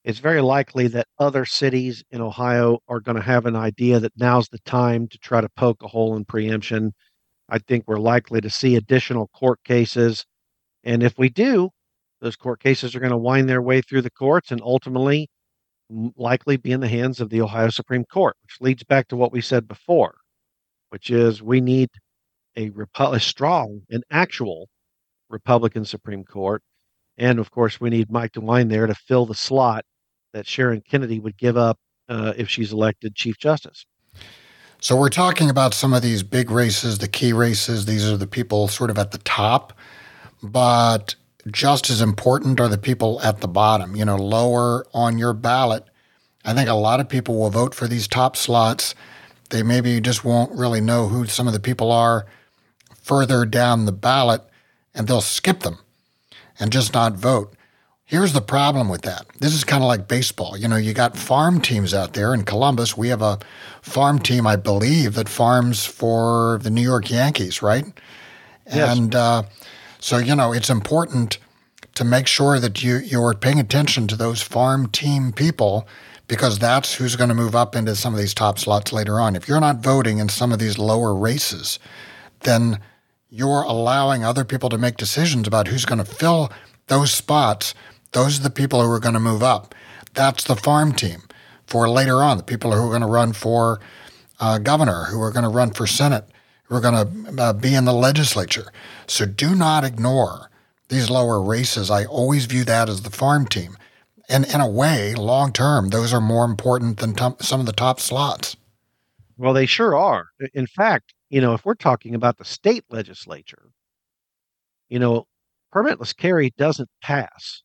it's 0.05 0.21
very 0.21 0.41
likely 0.43 0.89
that 0.89 1.09
other 1.19 1.45
cities 1.45 2.05
in 2.11 2.21
Ohio 2.23 2.81
are 2.89 3.01
going 3.01 3.17
to 3.17 3.23
have 3.23 3.47
an 3.47 3.57
idea 3.57 4.01
that 4.01 4.13
now's 4.17 4.49
the 4.49 4.61
time 4.61 5.09
to 5.09 5.19
try 5.19 5.41
to 5.41 5.49
poke 5.51 5.83
a 5.83 5.89
hole 5.89 6.17
in 6.17 6.25
preemption. 6.25 6.93
I 7.49 7.59
think 7.61 7.85
we're 7.87 7.99
likely 7.99 8.41
to 8.43 8.51
see 8.51 8.77
additional 8.77 9.29
court 9.29 9.61
cases. 9.65 10.27
And 10.85 11.03
if 11.03 11.19
we 11.19 11.31
do, 11.31 11.71
those 12.21 12.37
court 12.37 12.61
cases 12.63 12.95
are 12.97 13.01
going 13.01 13.13
to 13.13 13.19
wind 13.19 13.49
their 13.49 13.63
way 13.63 13.83
through 13.83 14.03
the 14.03 14.11
courts 14.11 14.53
and 14.53 14.61
ultimately 14.63 15.29
likely 16.17 16.57
be 16.57 16.73
in 16.73 16.81
the 16.81 16.89
hands 16.89 17.21
of 17.21 17.31
the 17.31 17.41
Ohio 17.41 17.71
Supreme 17.71 18.05
Court, 18.05 18.37
which 18.43 18.61
leads 18.61 18.85
back 18.85 19.09
to 19.09 19.17
what 19.17 19.33
we 19.33 19.41
said 19.41 19.67
before, 19.67 20.15
which 20.91 21.11
is 21.11 21.43
we 21.43 21.61
need 21.61 21.91
a, 22.57 22.71
Repu- 22.71 23.15
a 23.15 23.21
strong 23.21 23.83
and 23.91 24.05
actual 24.11 24.69
Republican 25.29 25.85
Supreme 25.85 26.25
Court. 26.25 26.63
And 27.19 27.39
of 27.39 27.51
course, 27.51 27.81
we 27.81 27.91
need 27.91 28.11
Mike 28.11 28.33
DeWine 28.33 28.69
there 28.69 28.87
to 28.87 28.95
fill 28.95 29.27
the 29.27 29.35
slot 29.35 29.85
that 30.33 30.47
Sharon 30.47 30.83
Kennedy 30.89 31.19
would 31.21 31.37
give 31.37 31.57
up 31.57 31.79
uh, 32.09 32.33
if 32.37 32.49
she's 32.49 32.73
elected 32.73 33.15
Chief 33.15 33.39
Justice. 33.39 33.85
So 34.81 34.97
we're 34.97 35.11
talking 35.11 35.51
about 35.51 35.75
some 35.75 35.93
of 35.93 36.03
these 36.03 36.23
big 36.23 36.51
races, 36.51 36.99
the 36.99 37.09
key 37.09 37.33
races. 37.33 37.85
These 37.85 38.11
are 38.11 38.17
the 38.17 38.27
people 38.27 38.67
sort 38.69 38.89
of 38.89 38.99
at 38.99 39.11
the 39.11 39.19
top, 39.19 39.75
but 40.43 41.15
just 41.51 41.91
as 41.91 42.01
important 42.01 42.61
are 42.61 42.69
the 42.69 42.79
people 42.79 43.21
at 43.23 43.41
the 43.41 43.49
bottom, 43.49 43.97
you 43.97 44.05
know, 44.05 44.17
lower 44.17 44.87
on 44.93 45.19
your 45.19 45.33
ballot. 45.33 45.85
I 46.45 46.55
think 46.55 46.69
a 46.69 46.75
lot 46.75 47.01
of 47.01 47.09
people 47.09 47.39
will 47.39 47.51
vote 47.51 47.75
for 47.75 47.87
these 47.87 48.09
top 48.09 48.37
slots. 48.37 48.95
They 49.51 49.63
maybe 49.63 50.01
just 50.01 50.25
won't 50.25 50.57
really 50.57 50.81
know 50.81 51.09
who 51.09 51.27
some 51.27 51.47
of 51.47 51.53
the 51.53 51.61
people 51.61 51.93
are 51.93 52.27
further 53.03 53.45
down 53.45 53.85
the 53.85 53.93
ballot 53.93 54.43
and 54.95 55.07
they'll 55.07 55.21
skip 55.21 55.61
them 55.61 55.79
and 56.59 56.73
just 56.73 56.95
not 56.95 57.15
vote. 57.15 57.55
Here's 58.05 58.33
the 58.33 58.41
problem 58.41 58.89
with 58.89 59.03
that. 59.03 59.27
This 59.39 59.55
is 59.55 59.63
kind 59.63 59.85
of 59.85 59.87
like 59.87 60.09
baseball. 60.09 60.57
You 60.57 60.67
know, 60.67 60.77
you 60.77 60.93
got 60.93 61.17
farm 61.17 61.61
teams 61.61 61.95
out 61.95 62.15
there 62.15 62.35
in 62.35 62.43
Columbus. 62.43 62.97
We 62.97 63.09
have 63.09 63.23
a 63.23 63.39
farm 63.83 64.19
team, 64.19 64.49
I 64.49 64.57
believe, 64.57 65.15
that 65.15 65.29
farms 65.29 65.87
for 65.87 66.59
the 66.63 66.71
New 66.71 66.83
York 66.83 67.09
Yankees, 67.09 67.63
right? 67.63 67.85
Yes. 68.67 68.99
And 68.99 69.15
uh, 69.15 69.45
so, 70.01 70.19
you 70.19 70.35
know, 70.35 70.53
it's 70.53 70.71
important 70.71 71.39
to 71.95 72.05
make 72.05 72.27
sure 72.27 72.59
that 72.59 72.83
you, 72.83 72.97
you're 72.97 73.35
paying 73.35 73.61
attention 73.61 74.07
to 74.09 74.17
those 74.17 74.43
farm 74.43 74.89
team 74.89 75.33
people 75.33 75.87
because 76.29 76.59
that's 76.59 76.95
who's 76.95 77.17
going 77.17 77.29
to 77.29 77.35
move 77.35 77.57
up 77.57 77.75
into 77.75 77.97
some 77.97 78.15
of 78.15 78.21
these 78.21 78.35
top 78.35 78.59
slots 78.59 78.93
later 78.93 79.21
on. 79.21 79.35
If 79.35 79.49
you're 79.49 79.61
not 79.61 79.79
voting 79.79 80.19
in 80.19 80.29
some 80.29 80.53
of 80.53 80.59
these 80.59 80.79
lower 80.79 81.15
races, 81.15 81.79
then 82.41 82.81
you're 83.29 83.63
allowing 83.63 84.25
other 84.25 84.45
people 84.45 84.69
to 84.69 84.79
make 84.79 84.97
decisions 84.97 85.47
about 85.47 85.69
who's 85.69 85.85
going 85.85 85.99
to 85.99 86.05
fill 86.05 86.53
those 86.87 87.13
spots 87.13 87.75
those 88.13 88.41
are 88.41 88.43
the 88.43 88.51
people 88.51 88.83
who 88.83 88.91
are 88.91 89.01
going 89.01 89.15
to 89.15 89.21
move 89.21 89.43
up. 89.43 89.75
That's 90.15 90.45
the 90.45 90.57
farm 90.57 90.93
team 90.93 91.23
for 91.67 91.89
later 91.89 92.23
on, 92.23 92.37
the 92.37 92.43
people 92.43 92.73
who 92.73 92.85
are 92.85 92.89
going 92.89 93.03
to 93.03 93.07
run 93.07 93.33
for 93.33 93.81
uh, 94.41 94.59
governor, 94.59 95.05
who 95.05 95.21
are 95.23 95.31
going 95.31 95.45
to 95.45 95.49
run 95.49 95.71
for 95.71 95.87
Senate, 95.87 96.25
who 96.71 96.77
are 96.77 96.81
going 96.81 97.35
to 97.35 97.43
uh, 97.43 97.53
be 97.53 97.75
in 97.75 97.85
the 97.85 97.93
legislature. 97.93 98.73
So 99.07 99.27
do 99.27 99.55
not 99.55 99.85
ignore 99.85 100.51
these 100.89 101.11
lower 101.11 101.43
races. 101.43 101.91
I 101.91 102.05
always 102.05 102.47
view 102.47 102.65
that 102.65 102.89
as 102.89 103.03
the 103.03 103.11
farm 103.11 103.47
team. 103.47 103.77
And 104.29 104.47
in 104.47 104.61
a 104.61 104.71
way, 104.71 105.15
long 105.15 105.53
term, 105.53 105.89
those 105.89 106.15
are 106.15 106.21
more 106.21 106.45
important 106.45 106.99
than 106.99 107.15
t- 107.15 107.29
some 107.41 107.61
of 107.61 107.67
the 107.67 107.73
top 107.73 108.01
slots. 108.01 108.57
Well, 109.37 109.53
they 109.53 109.67
sure 109.67 109.97
are. 109.97 110.29
In 110.55 110.67
fact, 110.69 111.13
you 111.29 111.41
know, 111.41 111.55
if 111.55 111.65
we're 111.65 111.75
talking 111.75 112.15
about 112.15 112.39
the 112.39 112.45
state 112.45 112.85
legislature, 112.89 113.71
you 114.89 115.01
know, 115.01 115.27
permitless 115.75 116.17
carry 116.17 116.53
doesn't 116.57 116.89
pass 117.03 117.63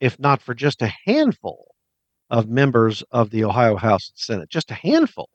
if 0.00 0.18
not 0.18 0.42
for 0.42 0.54
just 0.54 0.82
a 0.82 0.92
handful 1.06 1.74
of 2.30 2.48
members 2.48 3.02
of 3.10 3.30
the 3.30 3.44
Ohio 3.44 3.76
House 3.76 4.10
and 4.10 4.18
Senate, 4.18 4.48
just 4.50 4.70
a 4.70 4.74
handful. 4.74 5.28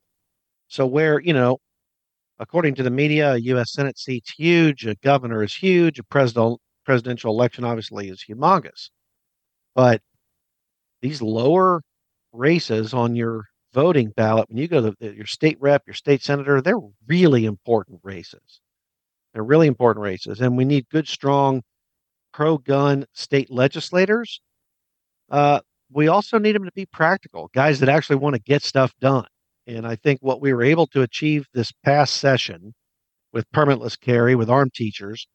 So, 0.68 0.86
where, 0.86 1.20
you 1.20 1.34
know, 1.34 1.60
according 2.40 2.76
to 2.76 2.84
the 2.84 2.90
media, 2.90 3.34
a 3.34 3.38
U.S. 3.38 3.74
Senate 3.74 3.98
seat's 3.98 4.32
huge, 4.32 4.86
a 4.86 4.96
governor 4.96 5.44
is 5.44 5.54
huge, 5.54 6.00
a 6.00 6.04
president, 6.04 6.60
presidential 6.86 7.32
election 7.32 7.64
obviously 7.64 8.10
is 8.10 8.24
humongous. 8.30 8.90
But 9.74 10.02
these 11.02 11.22
lower 11.22 11.82
races 12.32 12.94
on 12.94 13.16
your 13.16 13.46
voting 13.74 14.12
ballot, 14.16 14.50
when 14.50 14.58
you 14.58 14.68
go 14.68 14.92
to 14.92 15.14
your 15.16 15.26
state 15.26 15.58
rep, 15.60 15.84
your 15.86 15.94
state 15.94 16.24
senator, 16.24 16.62
they're 16.62 16.80
really 17.08 17.46
important 17.46 18.00
races. 18.04 18.62
They're 19.34 19.44
really 19.44 19.68
important 19.68 20.04
races. 20.04 20.40
And 20.40 20.58
we 20.58 20.66
need 20.66 20.88
good, 20.90 21.08
strong 21.08 21.62
pro 22.32 22.58
gun 22.58 23.06
state 23.14 23.52
legislators 23.52 24.42
uh, 25.30 25.60
we 25.92 26.08
also 26.08 26.38
need 26.38 26.56
them 26.56 26.66
to 26.66 26.72
be 26.72 26.86
practical, 26.86 27.50
guys 27.54 27.80
that 27.80 27.90
actually 27.90 28.18
want 28.18 28.36
to 28.36 28.42
get 28.42 28.64
stuff 28.64 28.94
done. 29.00 29.28
And 29.68 29.88
I 29.88 29.96
think 29.96 30.20
what 30.22 30.42
we 30.42 30.54
were 30.54 30.64
able 30.64 30.88
to 30.88 31.02
achieve 31.02 31.48
this 31.54 31.72
past 31.84 32.16
session 32.16 32.74
with 33.34 33.52
permitless 33.52 34.00
carry, 34.00 34.36
with 34.36 34.50
armed 34.50 34.74
teachers, 34.74 35.28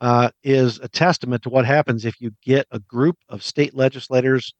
uh, 0.00 0.30
is 0.42 0.78
a 0.80 0.88
testament 0.88 1.42
to 1.42 1.48
what 1.48 1.64
happens 1.64 2.04
if 2.04 2.20
you 2.20 2.30
get 2.44 2.66
a 2.70 2.78
group 2.78 3.16
of 3.28 3.42
state 3.42 3.74
legislators 3.74 4.54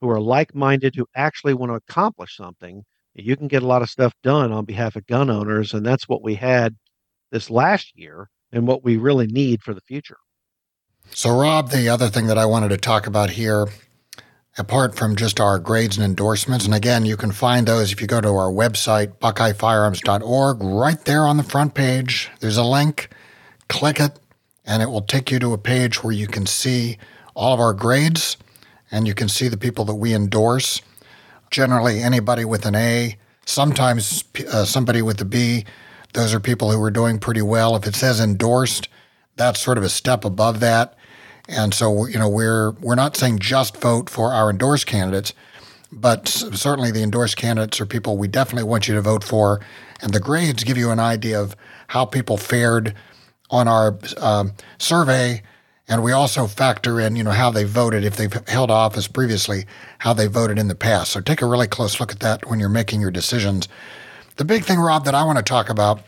who 0.00 0.08
are 0.10 0.20
like 0.20 0.54
minded, 0.54 0.94
who 0.94 1.06
actually 1.14 1.54
want 1.54 1.70
to 1.70 1.76
accomplish 1.76 2.36
something. 2.36 2.84
You 3.14 3.36
can 3.36 3.48
get 3.48 3.62
a 3.62 3.66
lot 3.66 3.82
of 3.82 3.90
stuff 3.90 4.12
done 4.22 4.52
on 4.52 4.64
behalf 4.64 4.96
of 4.96 5.06
gun 5.06 5.30
owners. 5.30 5.72
And 5.72 5.86
that's 5.86 6.08
what 6.08 6.22
we 6.22 6.34
had 6.34 6.76
this 7.30 7.48
last 7.48 7.92
year 7.94 8.28
and 8.52 8.66
what 8.66 8.84
we 8.84 8.96
really 8.96 9.26
need 9.26 9.62
for 9.62 9.74
the 9.74 9.80
future. 9.80 10.18
So, 11.10 11.36
Rob, 11.36 11.70
the 11.70 11.88
other 11.88 12.08
thing 12.08 12.26
that 12.28 12.38
I 12.38 12.46
wanted 12.46 12.70
to 12.70 12.76
talk 12.76 13.06
about 13.06 13.30
here 13.30 13.68
apart 14.56 14.94
from 14.94 15.16
just 15.16 15.40
our 15.40 15.58
grades 15.58 15.96
and 15.96 16.04
endorsements. 16.04 16.64
And 16.64 16.74
again, 16.74 17.04
you 17.04 17.16
can 17.16 17.32
find 17.32 17.66
those 17.66 17.92
if 17.92 18.00
you 18.00 18.06
go 18.06 18.20
to 18.20 18.28
our 18.28 18.50
website, 18.50 19.18
buckeyefirearms.org. 19.18 20.62
Right 20.62 21.04
there 21.04 21.26
on 21.26 21.36
the 21.36 21.42
front 21.42 21.74
page, 21.74 22.30
there's 22.40 22.56
a 22.56 22.64
link. 22.64 23.08
Click 23.68 23.98
it, 23.98 24.18
and 24.64 24.82
it 24.82 24.86
will 24.86 25.02
take 25.02 25.30
you 25.30 25.38
to 25.38 25.52
a 25.52 25.58
page 25.58 26.04
where 26.04 26.12
you 26.12 26.26
can 26.26 26.46
see 26.46 26.98
all 27.34 27.54
of 27.54 27.60
our 27.60 27.72
grades 27.72 28.36
and 28.90 29.08
you 29.08 29.14
can 29.14 29.28
see 29.28 29.48
the 29.48 29.56
people 29.56 29.84
that 29.86 29.94
we 29.94 30.14
endorse. 30.14 30.80
Generally, 31.50 32.00
anybody 32.00 32.44
with 32.44 32.64
an 32.64 32.76
A, 32.76 33.16
sometimes 33.46 34.24
uh, 34.50 34.64
somebody 34.64 35.02
with 35.02 35.20
a 35.20 35.24
B. 35.24 35.64
Those 36.12 36.32
are 36.32 36.40
people 36.40 36.70
who 36.70 36.80
are 36.82 36.90
doing 36.90 37.18
pretty 37.18 37.42
well. 37.42 37.74
If 37.74 37.86
it 37.86 37.96
says 37.96 38.20
endorsed, 38.20 38.88
that's 39.36 39.60
sort 39.60 39.78
of 39.78 39.84
a 39.84 39.88
step 39.88 40.24
above 40.24 40.60
that. 40.60 40.96
And 41.48 41.74
so, 41.74 42.06
you 42.06 42.18
know, 42.18 42.28
we're 42.28 42.70
we're 42.72 42.94
not 42.94 43.16
saying 43.16 43.40
just 43.40 43.76
vote 43.76 44.08
for 44.08 44.32
our 44.32 44.50
endorsed 44.50 44.86
candidates, 44.86 45.32
but 45.92 46.26
certainly 46.28 46.90
the 46.90 47.02
endorsed 47.02 47.36
candidates 47.36 47.80
are 47.80 47.86
people 47.86 48.16
we 48.16 48.28
definitely 48.28 48.68
want 48.68 48.88
you 48.88 48.94
to 48.94 49.02
vote 49.02 49.24
for. 49.24 49.60
And 50.00 50.12
the 50.12 50.20
grades 50.20 50.64
give 50.64 50.78
you 50.78 50.90
an 50.90 50.98
idea 50.98 51.40
of 51.40 51.54
how 51.88 52.04
people 52.04 52.36
fared 52.36 52.94
on 53.50 53.68
our 53.68 53.98
um, 54.18 54.52
survey. 54.78 55.42
And 55.86 56.02
we 56.02 56.12
also 56.12 56.46
factor 56.46 56.98
in, 56.98 57.14
you 57.14 57.22
know, 57.22 57.30
how 57.30 57.50
they 57.50 57.64
voted 57.64 58.04
if 58.04 58.16
they've 58.16 58.32
held 58.48 58.70
office 58.70 59.06
previously, 59.06 59.66
how 59.98 60.14
they 60.14 60.26
voted 60.26 60.58
in 60.58 60.68
the 60.68 60.74
past. 60.74 61.12
So 61.12 61.20
take 61.20 61.42
a 61.42 61.46
really 61.46 61.66
close 61.66 62.00
look 62.00 62.10
at 62.10 62.20
that 62.20 62.48
when 62.48 62.58
you're 62.58 62.70
making 62.70 63.02
your 63.02 63.10
decisions. 63.10 63.68
The 64.36 64.46
big 64.46 64.64
thing, 64.64 64.78
Rob, 64.78 65.04
that 65.04 65.14
I 65.14 65.24
want 65.24 65.36
to 65.38 65.44
talk 65.44 65.68
about, 65.68 66.00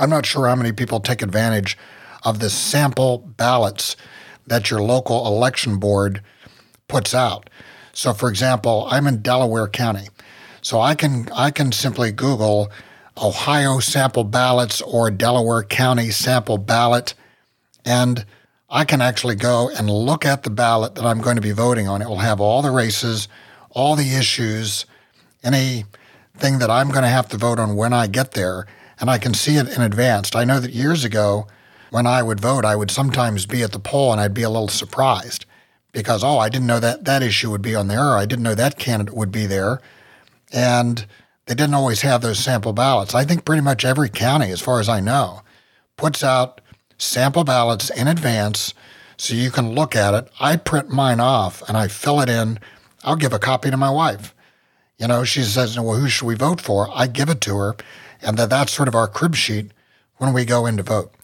I'm 0.00 0.08
not 0.08 0.24
sure 0.24 0.48
how 0.48 0.56
many 0.56 0.72
people 0.72 1.00
take 1.00 1.20
advantage 1.20 1.76
of 2.24 2.38
the 2.38 2.48
sample 2.48 3.18
ballots 3.18 3.94
that 4.46 4.70
your 4.70 4.82
local 4.82 5.26
election 5.26 5.78
board 5.78 6.22
puts 6.88 7.14
out. 7.14 7.48
So, 7.92 8.12
for 8.12 8.28
example, 8.28 8.86
I'm 8.90 9.06
in 9.06 9.22
Delaware 9.22 9.68
County, 9.68 10.08
so 10.60 10.80
I 10.80 10.94
can 10.94 11.28
I 11.32 11.50
can 11.50 11.72
simply 11.72 12.10
Google 12.10 12.70
Ohio 13.16 13.78
sample 13.78 14.24
ballots 14.24 14.82
or 14.82 15.10
Delaware 15.10 15.62
County 15.62 16.10
sample 16.10 16.58
ballot, 16.58 17.14
and 17.84 18.26
I 18.68 18.84
can 18.84 19.00
actually 19.00 19.36
go 19.36 19.70
and 19.70 19.88
look 19.88 20.24
at 20.24 20.42
the 20.42 20.50
ballot 20.50 20.96
that 20.96 21.04
I'm 21.04 21.20
going 21.20 21.36
to 21.36 21.42
be 21.42 21.52
voting 21.52 21.86
on. 21.86 22.02
It 22.02 22.08
will 22.08 22.18
have 22.18 22.40
all 22.40 22.60
the 22.60 22.72
races, 22.72 23.28
all 23.70 23.94
the 23.94 24.16
issues, 24.16 24.86
anything 25.44 26.58
that 26.58 26.70
I'm 26.70 26.88
going 26.88 27.04
to 27.04 27.08
have 27.08 27.28
to 27.28 27.36
vote 27.36 27.60
on 27.60 27.76
when 27.76 27.92
I 27.92 28.08
get 28.08 28.32
there, 28.32 28.66
and 28.98 29.08
I 29.08 29.18
can 29.18 29.34
see 29.34 29.56
it 29.56 29.68
in 29.68 29.80
advance. 29.80 30.34
I 30.34 30.44
know 30.44 30.58
that 30.58 30.72
years 30.72 31.04
ago, 31.04 31.46
when 31.94 32.08
I 32.08 32.24
would 32.24 32.40
vote, 32.40 32.64
I 32.64 32.74
would 32.74 32.90
sometimes 32.90 33.46
be 33.46 33.62
at 33.62 33.70
the 33.70 33.78
poll 33.78 34.10
and 34.10 34.20
I'd 34.20 34.34
be 34.34 34.42
a 34.42 34.50
little 34.50 34.66
surprised 34.66 35.46
because, 35.92 36.24
oh, 36.24 36.38
I 36.38 36.48
didn't 36.48 36.66
know 36.66 36.80
that 36.80 37.04
that 37.04 37.22
issue 37.22 37.52
would 37.52 37.62
be 37.62 37.76
on 37.76 37.86
there, 37.86 38.08
or 38.08 38.16
I 38.16 38.26
didn't 38.26 38.42
know 38.42 38.56
that 38.56 38.80
candidate 38.80 39.14
would 39.14 39.30
be 39.30 39.46
there. 39.46 39.80
And 40.52 41.06
they 41.46 41.54
didn't 41.54 41.76
always 41.76 42.00
have 42.00 42.20
those 42.20 42.40
sample 42.40 42.72
ballots. 42.72 43.14
I 43.14 43.24
think 43.24 43.44
pretty 43.44 43.62
much 43.62 43.84
every 43.84 44.08
county, 44.08 44.50
as 44.50 44.60
far 44.60 44.80
as 44.80 44.88
I 44.88 44.98
know, 44.98 45.42
puts 45.96 46.24
out 46.24 46.60
sample 46.98 47.44
ballots 47.44 47.90
in 47.90 48.08
advance 48.08 48.74
so 49.16 49.36
you 49.36 49.52
can 49.52 49.70
look 49.70 49.94
at 49.94 50.14
it. 50.14 50.28
I 50.40 50.56
print 50.56 50.90
mine 50.90 51.20
off 51.20 51.62
and 51.68 51.76
I 51.76 51.86
fill 51.86 52.20
it 52.20 52.28
in. 52.28 52.58
I'll 53.04 53.14
give 53.14 53.32
a 53.32 53.38
copy 53.38 53.70
to 53.70 53.76
my 53.76 53.90
wife. 53.90 54.34
You 54.98 55.06
know, 55.06 55.22
she 55.22 55.42
says, 55.42 55.78
well, 55.78 55.94
who 56.00 56.08
should 56.08 56.26
we 56.26 56.34
vote 56.34 56.60
for? 56.60 56.88
I 56.92 57.06
give 57.06 57.28
it 57.28 57.40
to 57.42 57.56
her. 57.56 57.76
And 58.20 58.36
that 58.36 58.50
that's 58.50 58.72
sort 58.72 58.88
of 58.88 58.96
our 58.96 59.06
crib 59.06 59.36
sheet 59.36 59.70
when 60.16 60.32
we 60.32 60.44
go 60.44 60.66
in 60.66 60.76
to 60.78 60.82
vote. 60.82 61.14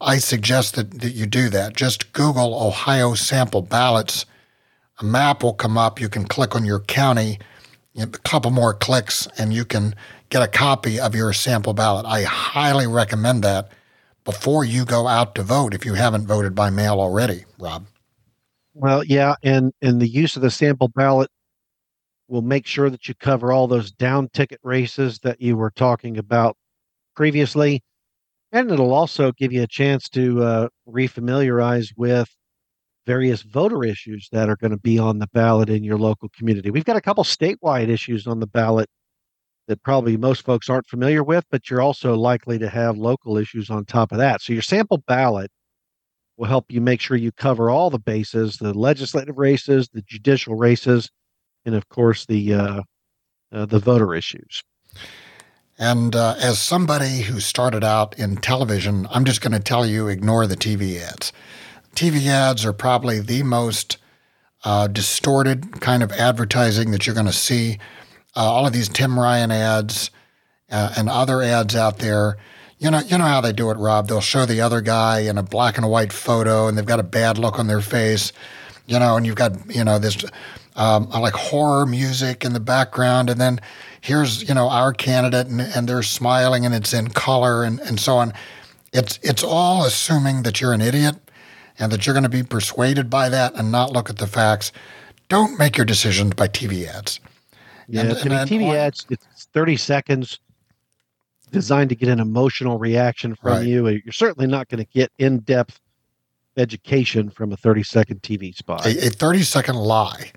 I 0.00 0.18
suggest 0.18 0.76
that, 0.76 1.00
that 1.00 1.12
you 1.12 1.26
do 1.26 1.48
that. 1.50 1.76
Just 1.76 2.12
Google 2.12 2.54
Ohio 2.54 3.14
sample 3.14 3.62
ballots. 3.62 4.24
A 5.00 5.04
map 5.04 5.42
will 5.42 5.54
come 5.54 5.76
up. 5.76 6.00
You 6.00 6.08
can 6.08 6.24
click 6.24 6.54
on 6.54 6.64
your 6.64 6.80
county, 6.80 7.38
a 7.96 8.06
couple 8.06 8.50
more 8.50 8.74
clicks, 8.74 9.26
and 9.38 9.52
you 9.52 9.64
can 9.64 9.94
get 10.30 10.42
a 10.42 10.48
copy 10.48 10.98
of 10.98 11.14
your 11.14 11.32
sample 11.32 11.74
ballot. 11.74 12.06
I 12.06 12.22
highly 12.22 12.86
recommend 12.86 13.42
that 13.44 13.70
before 14.24 14.64
you 14.64 14.84
go 14.84 15.06
out 15.06 15.34
to 15.34 15.42
vote 15.42 15.74
if 15.74 15.84
you 15.84 15.94
haven't 15.94 16.26
voted 16.26 16.54
by 16.54 16.70
mail 16.70 17.00
already, 17.00 17.44
Rob. 17.58 17.86
Well, 18.74 19.04
yeah, 19.04 19.34
and 19.42 19.72
and 19.82 20.00
the 20.00 20.08
use 20.08 20.36
of 20.36 20.42
the 20.42 20.50
sample 20.50 20.88
ballot 20.88 21.30
will 22.28 22.42
make 22.42 22.66
sure 22.66 22.88
that 22.90 23.08
you 23.08 23.14
cover 23.14 23.52
all 23.52 23.66
those 23.66 23.90
down 23.90 24.28
ticket 24.28 24.60
races 24.62 25.18
that 25.20 25.40
you 25.40 25.56
were 25.56 25.72
talking 25.72 26.16
about 26.16 26.56
previously. 27.16 27.82
And 28.52 28.70
it'll 28.70 28.92
also 28.92 29.32
give 29.32 29.52
you 29.52 29.62
a 29.62 29.66
chance 29.66 30.08
to 30.10 30.42
uh, 30.42 30.68
refamiliarize 30.88 31.92
with 31.96 32.28
various 33.06 33.42
voter 33.42 33.84
issues 33.84 34.28
that 34.32 34.48
are 34.48 34.56
going 34.56 34.72
to 34.72 34.76
be 34.76 34.98
on 34.98 35.18
the 35.18 35.28
ballot 35.32 35.70
in 35.70 35.84
your 35.84 35.98
local 35.98 36.28
community. 36.36 36.70
We've 36.70 36.84
got 36.84 36.96
a 36.96 37.00
couple 37.00 37.24
statewide 37.24 37.88
issues 37.88 38.26
on 38.26 38.40
the 38.40 38.46
ballot 38.46 38.88
that 39.68 39.82
probably 39.82 40.16
most 40.16 40.44
folks 40.44 40.68
aren't 40.68 40.88
familiar 40.88 41.22
with, 41.22 41.44
but 41.50 41.70
you're 41.70 41.80
also 41.80 42.16
likely 42.16 42.58
to 42.58 42.68
have 42.68 42.98
local 42.98 43.36
issues 43.36 43.70
on 43.70 43.84
top 43.84 44.10
of 44.10 44.18
that. 44.18 44.42
So 44.42 44.52
your 44.52 44.62
sample 44.62 44.98
ballot 44.98 45.50
will 46.36 46.46
help 46.46 46.66
you 46.70 46.80
make 46.80 47.00
sure 47.00 47.16
you 47.16 47.30
cover 47.32 47.70
all 47.70 47.90
the 47.90 47.98
bases 47.98 48.56
the 48.56 48.74
legislative 48.74 49.38
races, 49.38 49.88
the 49.92 50.02
judicial 50.02 50.56
races, 50.56 51.10
and 51.64 51.74
of 51.74 51.88
course 51.88 52.26
the 52.26 52.54
uh, 52.54 52.82
uh, 53.52 53.66
the 53.66 53.78
voter 53.78 54.14
issues. 54.14 54.62
And 55.80 56.14
uh, 56.14 56.34
as 56.38 56.58
somebody 56.58 57.22
who 57.22 57.40
started 57.40 57.82
out 57.82 58.18
in 58.18 58.36
television, 58.36 59.08
I'm 59.10 59.24
just 59.24 59.40
going 59.40 59.54
to 59.54 59.58
tell 59.60 59.86
you 59.86 60.08
ignore 60.08 60.46
the 60.46 60.54
TV 60.54 61.00
ads. 61.00 61.32
TV 61.96 62.26
ads 62.26 62.66
are 62.66 62.74
probably 62.74 63.18
the 63.18 63.42
most 63.42 63.96
uh, 64.62 64.88
distorted 64.88 65.80
kind 65.80 66.02
of 66.02 66.12
advertising 66.12 66.90
that 66.90 67.06
you're 67.06 67.14
going 67.14 67.24
to 67.24 67.32
see. 67.32 67.78
Uh, 68.36 68.40
all 68.40 68.66
of 68.66 68.74
these 68.74 68.90
Tim 68.90 69.18
Ryan 69.18 69.50
ads 69.50 70.10
uh, 70.70 70.92
and 70.98 71.08
other 71.08 71.40
ads 71.40 71.74
out 71.74 71.98
there. 71.98 72.36
You 72.78 72.90
know, 72.90 73.00
you 73.00 73.16
know 73.16 73.24
how 73.24 73.40
they 73.40 73.54
do 73.54 73.70
it, 73.70 73.78
Rob. 73.78 74.06
They'll 74.06 74.20
show 74.20 74.44
the 74.44 74.60
other 74.60 74.82
guy 74.82 75.20
in 75.20 75.38
a 75.38 75.42
black 75.42 75.78
and 75.78 75.88
white 75.88 76.12
photo, 76.12 76.68
and 76.68 76.76
they've 76.76 76.84
got 76.84 77.00
a 77.00 77.04
bad 77.04 77.38
look 77.38 77.58
on 77.58 77.68
their 77.68 77.80
face. 77.80 78.34
You 78.86 78.98
know, 78.98 79.16
and 79.16 79.24
you've 79.24 79.36
got 79.36 79.74
you 79.74 79.84
know 79.84 79.98
this 79.98 80.24
um, 80.76 81.08
like 81.10 81.34
horror 81.34 81.86
music 81.86 82.44
in 82.44 82.52
the 82.52 82.60
background, 82.60 83.30
and 83.30 83.40
then 83.40 83.60
here's 84.00 84.48
you 84.48 84.54
know 84.54 84.68
our 84.68 84.92
candidate, 84.92 85.46
and, 85.46 85.60
and 85.60 85.88
they're 85.88 86.02
smiling, 86.02 86.64
and 86.64 86.74
it's 86.74 86.92
in 86.92 87.08
color, 87.10 87.64
and, 87.64 87.80
and 87.80 88.00
so 88.00 88.16
on. 88.16 88.32
It's 88.92 89.18
it's 89.22 89.42
all 89.42 89.84
assuming 89.84 90.42
that 90.42 90.60
you're 90.60 90.72
an 90.72 90.80
idiot 90.80 91.16
and 91.78 91.90
that 91.90 92.06
you're 92.06 92.14
going 92.14 92.24
to 92.24 92.28
be 92.28 92.42
persuaded 92.42 93.08
by 93.08 93.28
that 93.28 93.54
and 93.54 93.72
not 93.72 93.92
look 93.92 94.10
at 94.10 94.18
the 94.18 94.26
facts. 94.26 94.72
Don't 95.28 95.58
make 95.58 95.76
your 95.76 95.86
decisions 95.86 96.34
by 96.34 96.48
TV 96.48 96.86
ads. 96.86 97.20
Yeah, 97.88 98.02
and, 98.02 98.10
and, 98.10 98.50
TV 98.50 98.74
ads, 98.74 99.06
it's 99.10 99.48
30 99.52 99.76
seconds 99.76 100.38
designed 101.50 101.88
to 101.88 101.96
get 101.96 102.08
an 102.08 102.20
emotional 102.20 102.78
reaction 102.78 103.34
from 103.34 103.52
right. 103.52 103.66
you. 103.66 103.88
You're 103.88 104.12
certainly 104.12 104.46
not 104.46 104.68
going 104.68 104.84
to 104.84 104.90
get 104.92 105.10
in 105.18 105.40
depth 105.40 105.80
education 106.56 107.30
from 107.30 107.52
a 107.52 107.56
30 107.56 107.82
second 107.82 108.22
TV 108.22 108.54
spot. 108.54 108.86
A, 108.86 109.06
a 109.06 109.10
30 109.10 109.42
second 109.42 109.76
lie. 109.76 110.30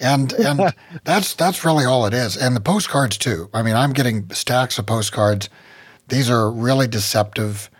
And 0.00 0.32
and 0.34 0.74
that's 1.04 1.34
that's 1.34 1.64
really 1.64 1.84
all 1.84 2.06
it 2.06 2.14
is. 2.14 2.36
And 2.36 2.56
the 2.56 2.60
postcards 2.60 3.18
too. 3.18 3.48
I 3.52 3.62
mean, 3.62 3.76
I'm 3.76 3.92
getting 3.92 4.30
stacks 4.30 4.78
of 4.78 4.86
postcards. 4.86 5.48
These 6.08 6.30
are 6.30 6.50
really 6.50 6.88
deceptive. 6.88 7.70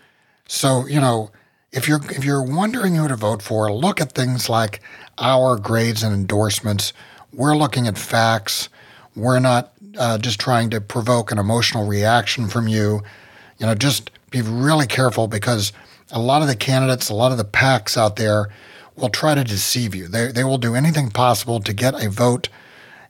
So, 0.47 0.85
you 0.85 1.01
know, 1.01 1.31
if 1.71 1.87
you're 1.87 2.01
if 2.11 2.23
you're 2.23 2.43
wondering 2.43 2.95
who 2.95 3.07
to 3.07 3.15
vote 3.15 3.41
for, 3.41 3.71
look 3.71 3.99
at 3.99 4.11
things 4.11 4.49
like 4.49 4.81
our 5.17 5.57
grades 5.57 6.03
and 6.03 6.13
endorsements. 6.13 6.93
We're 7.33 7.55
looking 7.55 7.87
at 7.87 7.97
facts. 7.97 8.69
We're 9.15 9.39
not 9.39 9.71
uh, 9.97 10.17
just 10.17 10.39
trying 10.39 10.69
to 10.71 10.81
provoke 10.81 11.31
an 11.31 11.37
emotional 11.37 11.87
reaction 11.87 12.47
from 12.47 12.67
you. 12.67 13.01
You 13.57 13.65
know, 13.67 13.75
just 13.75 14.11
be 14.29 14.41
really 14.41 14.87
careful 14.87 15.27
because 15.27 15.71
a 16.11 16.19
lot 16.19 16.41
of 16.41 16.47
the 16.47 16.55
candidates, 16.55 17.09
a 17.09 17.13
lot 17.13 17.31
of 17.31 17.37
the 17.37 17.45
PACs 17.45 17.97
out 17.97 18.15
there 18.15 18.49
will 18.95 19.09
try 19.09 19.35
to 19.35 19.43
deceive 19.43 19.95
you. 19.95 20.07
They, 20.07 20.31
they 20.31 20.43
will 20.43 20.57
do 20.57 20.75
anything 20.75 21.09
possible 21.09 21.59
to 21.61 21.73
get 21.73 22.03
a 22.03 22.09
vote. 22.09 22.49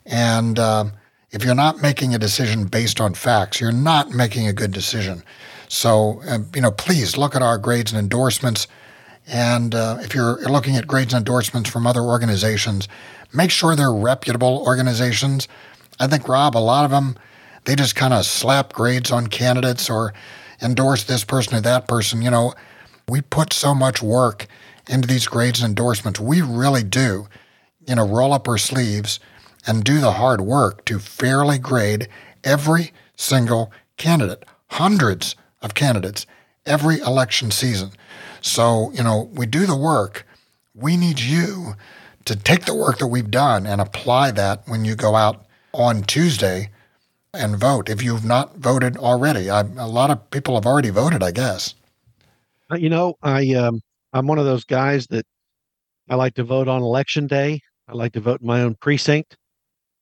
And 0.06 0.58
uh, 0.58 0.86
if 1.30 1.44
you're 1.44 1.54
not 1.54 1.82
making 1.82 2.14
a 2.14 2.18
decision 2.18 2.66
based 2.66 3.00
on 3.00 3.14
facts, 3.14 3.60
you're 3.60 3.72
not 3.72 4.10
making 4.10 4.46
a 4.46 4.52
good 4.52 4.72
decision. 4.72 5.22
So, 5.68 6.22
uh, 6.28 6.40
you 6.54 6.60
know, 6.60 6.70
please 6.70 7.16
look 7.16 7.34
at 7.34 7.42
our 7.42 7.58
grades 7.58 7.92
and 7.92 7.98
endorsements. 7.98 8.66
And 9.26 9.74
uh, 9.74 9.98
if 10.00 10.14
you're 10.14 10.40
looking 10.42 10.76
at 10.76 10.86
grades 10.86 11.14
and 11.14 11.20
endorsements 11.20 11.70
from 11.70 11.86
other 11.86 12.02
organizations, 12.02 12.88
make 13.32 13.50
sure 13.50 13.74
they're 13.74 13.92
reputable 13.92 14.62
organizations. 14.66 15.48
I 15.98 16.08
think, 16.08 16.28
Rob, 16.28 16.56
a 16.56 16.58
lot 16.58 16.84
of 16.84 16.90
them, 16.90 17.16
they 17.64 17.76
just 17.76 17.94
kind 17.94 18.12
of 18.12 18.26
slap 18.26 18.72
grades 18.72 19.10
on 19.10 19.28
candidates 19.28 19.88
or 19.88 20.12
endorse 20.60 21.04
this 21.04 21.24
person 21.24 21.54
or 21.54 21.60
that 21.60 21.88
person. 21.88 22.20
You 22.20 22.30
know, 22.30 22.54
we 23.08 23.20
put 23.20 23.52
so 23.52 23.74
much 23.74 24.02
work 24.02 24.46
into 24.88 25.08
these 25.08 25.26
grades 25.26 25.60
and 25.60 25.70
endorsements. 25.70 26.20
We 26.20 26.42
really 26.42 26.82
do, 26.82 27.28
you 27.86 27.94
know, 27.94 28.06
roll 28.06 28.32
up 28.32 28.48
our 28.48 28.58
sleeves 28.58 29.20
and 29.66 29.84
do 29.84 30.00
the 30.00 30.12
hard 30.12 30.40
work 30.40 30.84
to 30.86 30.98
fairly 30.98 31.58
grade 31.58 32.08
every 32.44 32.92
single 33.16 33.72
candidate, 33.96 34.44
hundreds 34.68 35.36
of 35.60 35.74
candidates 35.74 36.26
every 36.66 36.98
election 37.00 37.50
season. 37.50 37.90
So, 38.40 38.92
you 38.92 39.02
know, 39.02 39.30
we 39.32 39.46
do 39.46 39.66
the 39.66 39.76
work. 39.76 40.26
We 40.74 40.96
need 40.96 41.20
you 41.20 41.74
to 42.24 42.36
take 42.36 42.64
the 42.64 42.74
work 42.74 42.98
that 42.98 43.08
we've 43.08 43.30
done 43.30 43.66
and 43.66 43.80
apply 43.80 44.32
that 44.32 44.62
when 44.66 44.84
you 44.84 44.94
go 44.94 45.14
out 45.14 45.44
on 45.72 46.02
Tuesday 46.02 46.70
and 47.34 47.56
vote. 47.56 47.88
If 47.88 48.02
you've 48.02 48.24
not 48.24 48.56
voted 48.56 48.96
already, 48.96 49.50
I, 49.50 49.60
a 49.60 49.88
lot 49.88 50.10
of 50.10 50.30
people 50.30 50.54
have 50.54 50.66
already 50.66 50.90
voted, 50.90 51.22
I 51.22 51.30
guess. 51.30 51.74
Uh, 52.70 52.76
you 52.76 52.90
know, 52.90 53.16
I 53.22 53.54
um, 53.54 53.80
I'm 54.12 54.26
one 54.26 54.38
of 54.38 54.44
those 54.44 54.64
guys 54.64 55.06
that 55.08 55.24
I 56.08 56.16
like 56.16 56.34
to 56.34 56.44
vote 56.44 56.68
on 56.68 56.82
election 56.82 57.26
day. 57.26 57.60
I 57.88 57.92
like 57.92 58.12
to 58.12 58.20
vote 58.20 58.40
in 58.40 58.46
my 58.46 58.62
own 58.62 58.74
precinct. 58.74 59.36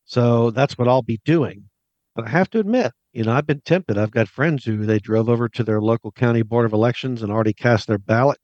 So 0.05 0.51
that's 0.51 0.77
what 0.77 0.89
I'll 0.89 1.03
be 1.03 1.21
doing. 1.25 1.69
But 2.15 2.27
I 2.27 2.31
have 2.31 2.51
to 2.51 2.59
admit, 2.59 2.93
you 3.13 3.23
know, 3.25 3.33
I've 3.33 3.47
been 3.47 3.61
tempted. 3.61 3.97
I've 3.97 4.11
got 4.11 4.29
friends 4.29 4.65
who 4.65 4.85
they 4.85 4.99
drove 4.99 5.29
over 5.29 5.49
to 5.49 5.63
their 5.63 5.81
local 5.81 6.11
county 6.11 6.43
board 6.43 6.67
of 6.67 6.73
elections 6.73 7.23
and 7.23 7.31
already 7.31 7.53
cast 7.53 7.87
their 7.87 7.99
ballot. 7.99 8.39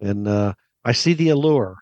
And 0.00 0.26
uh, 0.26 0.54
I 0.84 0.92
see 0.92 1.14
the 1.14 1.28
allure 1.28 1.76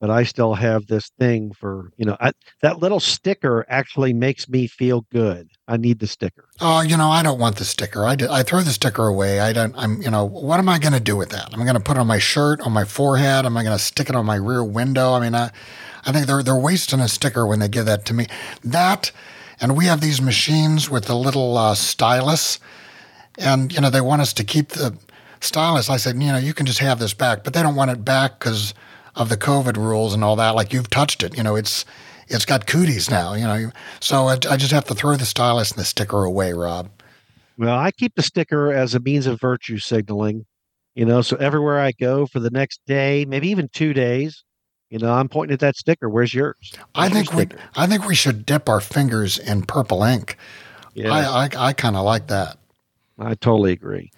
but 0.00 0.10
I 0.10 0.24
still 0.24 0.54
have 0.54 0.86
this 0.86 1.10
thing 1.18 1.52
for 1.52 1.90
you 1.96 2.04
know 2.04 2.16
I, 2.20 2.32
that 2.62 2.78
little 2.80 3.00
sticker 3.00 3.64
actually 3.68 4.12
makes 4.12 4.48
me 4.48 4.66
feel 4.66 5.06
good. 5.12 5.48
I 5.68 5.76
need 5.76 5.98
the 5.98 6.06
sticker. 6.06 6.48
Oh, 6.60 6.80
you 6.82 6.96
know 6.96 7.08
I 7.08 7.22
don't 7.22 7.38
want 7.38 7.56
the 7.56 7.64
sticker. 7.64 8.04
I, 8.04 8.16
I 8.30 8.42
throw 8.42 8.60
the 8.60 8.70
sticker 8.70 9.06
away. 9.06 9.40
I 9.40 9.52
don't. 9.52 9.74
I'm 9.76 10.02
you 10.02 10.10
know 10.10 10.24
what 10.24 10.58
am 10.58 10.68
I 10.68 10.78
going 10.78 10.92
to 10.92 11.00
do 11.00 11.16
with 11.16 11.30
that? 11.30 11.48
I'm 11.52 11.62
going 11.62 11.74
to 11.74 11.80
put 11.80 11.96
it 11.96 12.00
on 12.00 12.06
my 12.06 12.18
shirt, 12.18 12.60
on 12.60 12.72
my 12.72 12.84
forehead. 12.84 13.46
Am 13.46 13.56
I 13.56 13.62
going 13.62 13.76
to 13.76 13.82
stick 13.82 14.08
it 14.08 14.16
on 14.16 14.26
my 14.26 14.36
rear 14.36 14.64
window? 14.64 15.12
I 15.12 15.20
mean, 15.20 15.34
I, 15.34 15.50
I 16.04 16.12
think 16.12 16.26
they're 16.26 16.42
they're 16.42 16.56
wasting 16.56 17.00
a 17.00 17.08
sticker 17.08 17.46
when 17.46 17.58
they 17.58 17.68
give 17.68 17.86
that 17.86 18.04
to 18.06 18.14
me. 18.14 18.26
That, 18.62 19.10
and 19.60 19.76
we 19.76 19.86
have 19.86 20.00
these 20.00 20.20
machines 20.20 20.90
with 20.90 21.06
the 21.06 21.16
little 21.16 21.56
uh, 21.56 21.74
stylus, 21.74 22.60
and 23.38 23.72
you 23.72 23.80
know 23.80 23.90
they 23.90 24.00
want 24.00 24.22
us 24.22 24.32
to 24.34 24.44
keep 24.44 24.70
the 24.70 24.96
stylus. 25.40 25.88
I 25.88 25.96
said, 25.96 26.16
you 26.16 26.32
know, 26.32 26.38
you 26.38 26.54
can 26.54 26.66
just 26.66 26.78
have 26.80 26.98
this 26.98 27.14
back, 27.14 27.44
but 27.44 27.54
they 27.54 27.62
don't 27.62 27.76
want 27.76 27.90
it 27.90 28.04
back 28.04 28.38
because 28.38 28.74
of 29.16 29.28
the 29.28 29.36
COVID 29.36 29.76
rules 29.76 30.14
and 30.14 30.22
all 30.22 30.36
that. 30.36 30.54
Like 30.54 30.72
you've 30.72 30.90
touched 30.90 31.22
it, 31.22 31.36
you 31.36 31.42
know, 31.42 31.56
it's 31.56 31.84
it's 32.28 32.44
got 32.44 32.66
cooties 32.66 33.10
now, 33.10 33.34
you 33.34 33.44
know. 33.44 33.70
So 34.00 34.28
I, 34.28 34.34
I 34.50 34.56
just 34.56 34.72
have 34.72 34.84
to 34.86 34.94
throw 34.94 35.16
the 35.16 35.24
stylus 35.24 35.70
and 35.70 35.80
the 35.80 35.84
sticker 35.84 36.24
away, 36.24 36.52
Rob. 36.52 36.90
Well, 37.58 37.76
I 37.78 37.90
keep 37.90 38.14
the 38.14 38.22
sticker 38.22 38.72
as 38.72 38.94
a 38.94 39.00
means 39.00 39.26
of 39.26 39.40
virtue 39.40 39.78
signaling, 39.78 40.44
you 40.94 41.04
know. 41.04 41.22
So 41.22 41.36
everywhere 41.36 41.80
I 41.80 41.92
go 41.92 42.26
for 42.26 42.40
the 42.40 42.50
next 42.50 42.80
day, 42.86 43.24
maybe 43.24 43.48
even 43.48 43.68
two 43.72 43.94
days, 43.94 44.44
you 44.90 44.98
know, 44.98 45.12
I'm 45.12 45.28
pointing 45.28 45.54
at 45.54 45.60
that 45.60 45.76
sticker. 45.76 46.08
Where's 46.08 46.34
yours? 46.34 46.56
Where's 46.62 46.86
I 46.94 47.08
think 47.08 47.32
we, 47.32 47.48
I 47.74 47.86
think 47.86 48.06
we 48.06 48.14
should 48.14 48.44
dip 48.44 48.68
our 48.68 48.80
fingers 48.80 49.38
in 49.38 49.62
purple 49.62 50.02
ink. 50.02 50.36
Yeah, 50.94 51.12
I, 51.12 51.44
I, 51.44 51.48
I 51.68 51.72
kind 51.72 51.96
of 51.96 52.04
like 52.04 52.28
that. 52.28 52.58
I 53.18 53.34
totally 53.34 53.72
agree. 53.72 54.10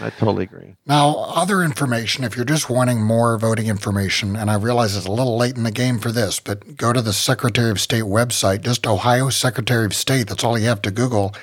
I 0.00 0.08
totally 0.08 0.44
agree. 0.44 0.76
Now, 0.86 1.14
other 1.16 1.62
information, 1.62 2.24
if 2.24 2.36
you're 2.36 2.46
just 2.46 2.70
wanting 2.70 3.02
more 3.02 3.36
voting 3.36 3.66
information, 3.66 4.34
and 4.34 4.50
I 4.50 4.56
realize 4.56 4.96
it's 4.96 5.06
a 5.06 5.12
little 5.12 5.36
late 5.36 5.56
in 5.56 5.64
the 5.64 5.70
game 5.70 5.98
for 5.98 6.10
this, 6.10 6.40
but 6.40 6.76
go 6.76 6.92
to 6.92 7.02
the 7.02 7.12
Secretary 7.12 7.70
of 7.70 7.80
State 7.80 8.04
website, 8.04 8.62
just 8.62 8.86
Ohio 8.86 9.28
Secretary 9.28 9.84
of 9.84 9.94
State. 9.94 10.28
That's 10.28 10.42
all 10.42 10.58
you 10.58 10.66
have 10.66 10.80
to 10.82 10.90
Google. 10.90 11.34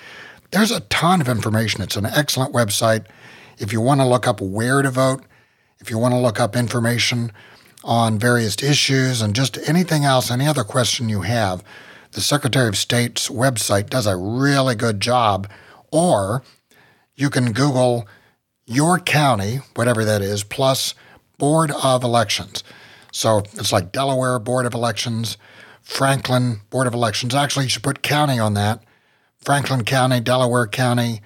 There's 0.49 0.71
a 0.71 0.79
ton 0.81 1.21
of 1.21 1.29
information. 1.29 1.83
It's 1.83 1.95
an 1.95 2.07
excellent 2.07 2.51
website. 2.51 3.05
If 3.59 3.71
you 3.71 3.79
want 3.79 4.01
to 4.01 4.07
look 4.07 4.27
up 4.27 4.41
where 4.41 4.81
to 4.81 4.89
vote, 4.89 5.23
if 5.79 5.91
you 5.91 5.99
want 5.99 6.15
to 6.15 6.19
look 6.19 6.39
up 6.39 6.55
information 6.55 7.31
on 7.83 8.17
various 8.17 8.61
issues 8.63 9.21
and 9.21 9.35
just 9.35 9.57
anything 9.69 10.03
else, 10.03 10.31
any 10.31 10.47
other 10.47 10.63
question 10.63 11.09
you 11.09 11.21
have, 11.21 11.63
the 12.13 12.21
Secretary 12.21 12.67
of 12.67 12.77
State's 12.77 13.29
website 13.29 13.89
does 13.89 14.07
a 14.07 14.17
really 14.17 14.73
good 14.73 14.99
job. 14.99 15.47
Or 15.91 16.41
you 17.15 17.29
can 17.29 17.51
Google 17.51 18.07
your 18.65 18.99
county, 18.99 19.57
whatever 19.75 20.05
that 20.05 20.21
is, 20.21 20.43
plus 20.43 20.95
Board 21.37 21.71
of 21.83 22.03
Elections. 22.03 22.63
So 23.11 23.39
it's 23.53 23.71
like 23.71 23.91
Delaware 23.91 24.39
Board 24.39 24.65
of 24.65 24.73
Elections, 24.73 25.37
Franklin 25.81 26.61
Board 26.69 26.87
of 26.87 26.93
Elections. 26.93 27.35
Actually, 27.35 27.65
you 27.65 27.69
should 27.69 27.83
put 27.83 28.01
county 28.01 28.39
on 28.39 28.53
that. 28.55 28.83
Franklin 29.39 29.83
County, 29.83 30.21
Delaware 30.21 30.67
County, 30.67 31.21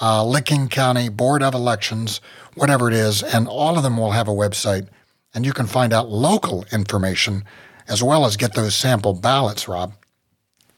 uh, 0.00 0.24
Licking 0.24 0.68
County 0.68 1.08
Board 1.08 1.42
of 1.42 1.54
Elections, 1.54 2.20
whatever 2.54 2.88
it 2.88 2.94
is, 2.94 3.22
and 3.22 3.46
all 3.46 3.76
of 3.76 3.82
them 3.82 3.96
will 3.96 4.10
have 4.10 4.26
a 4.28 4.32
website, 4.32 4.88
and 5.32 5.46
you 5.46 5.52
can 5.52 5.66
find 5.66 5.92
out 5.92 6.08
local 6.08 6.64
information 6.72 7.44
as 7.86 8.02
well 8.02 8.24
as 8.24 8.36
get 8.36 8.54
those 8.54 8.74
sample 8.74 9.14
ballots, 9.14 9.68
Rob. 9.68 9.94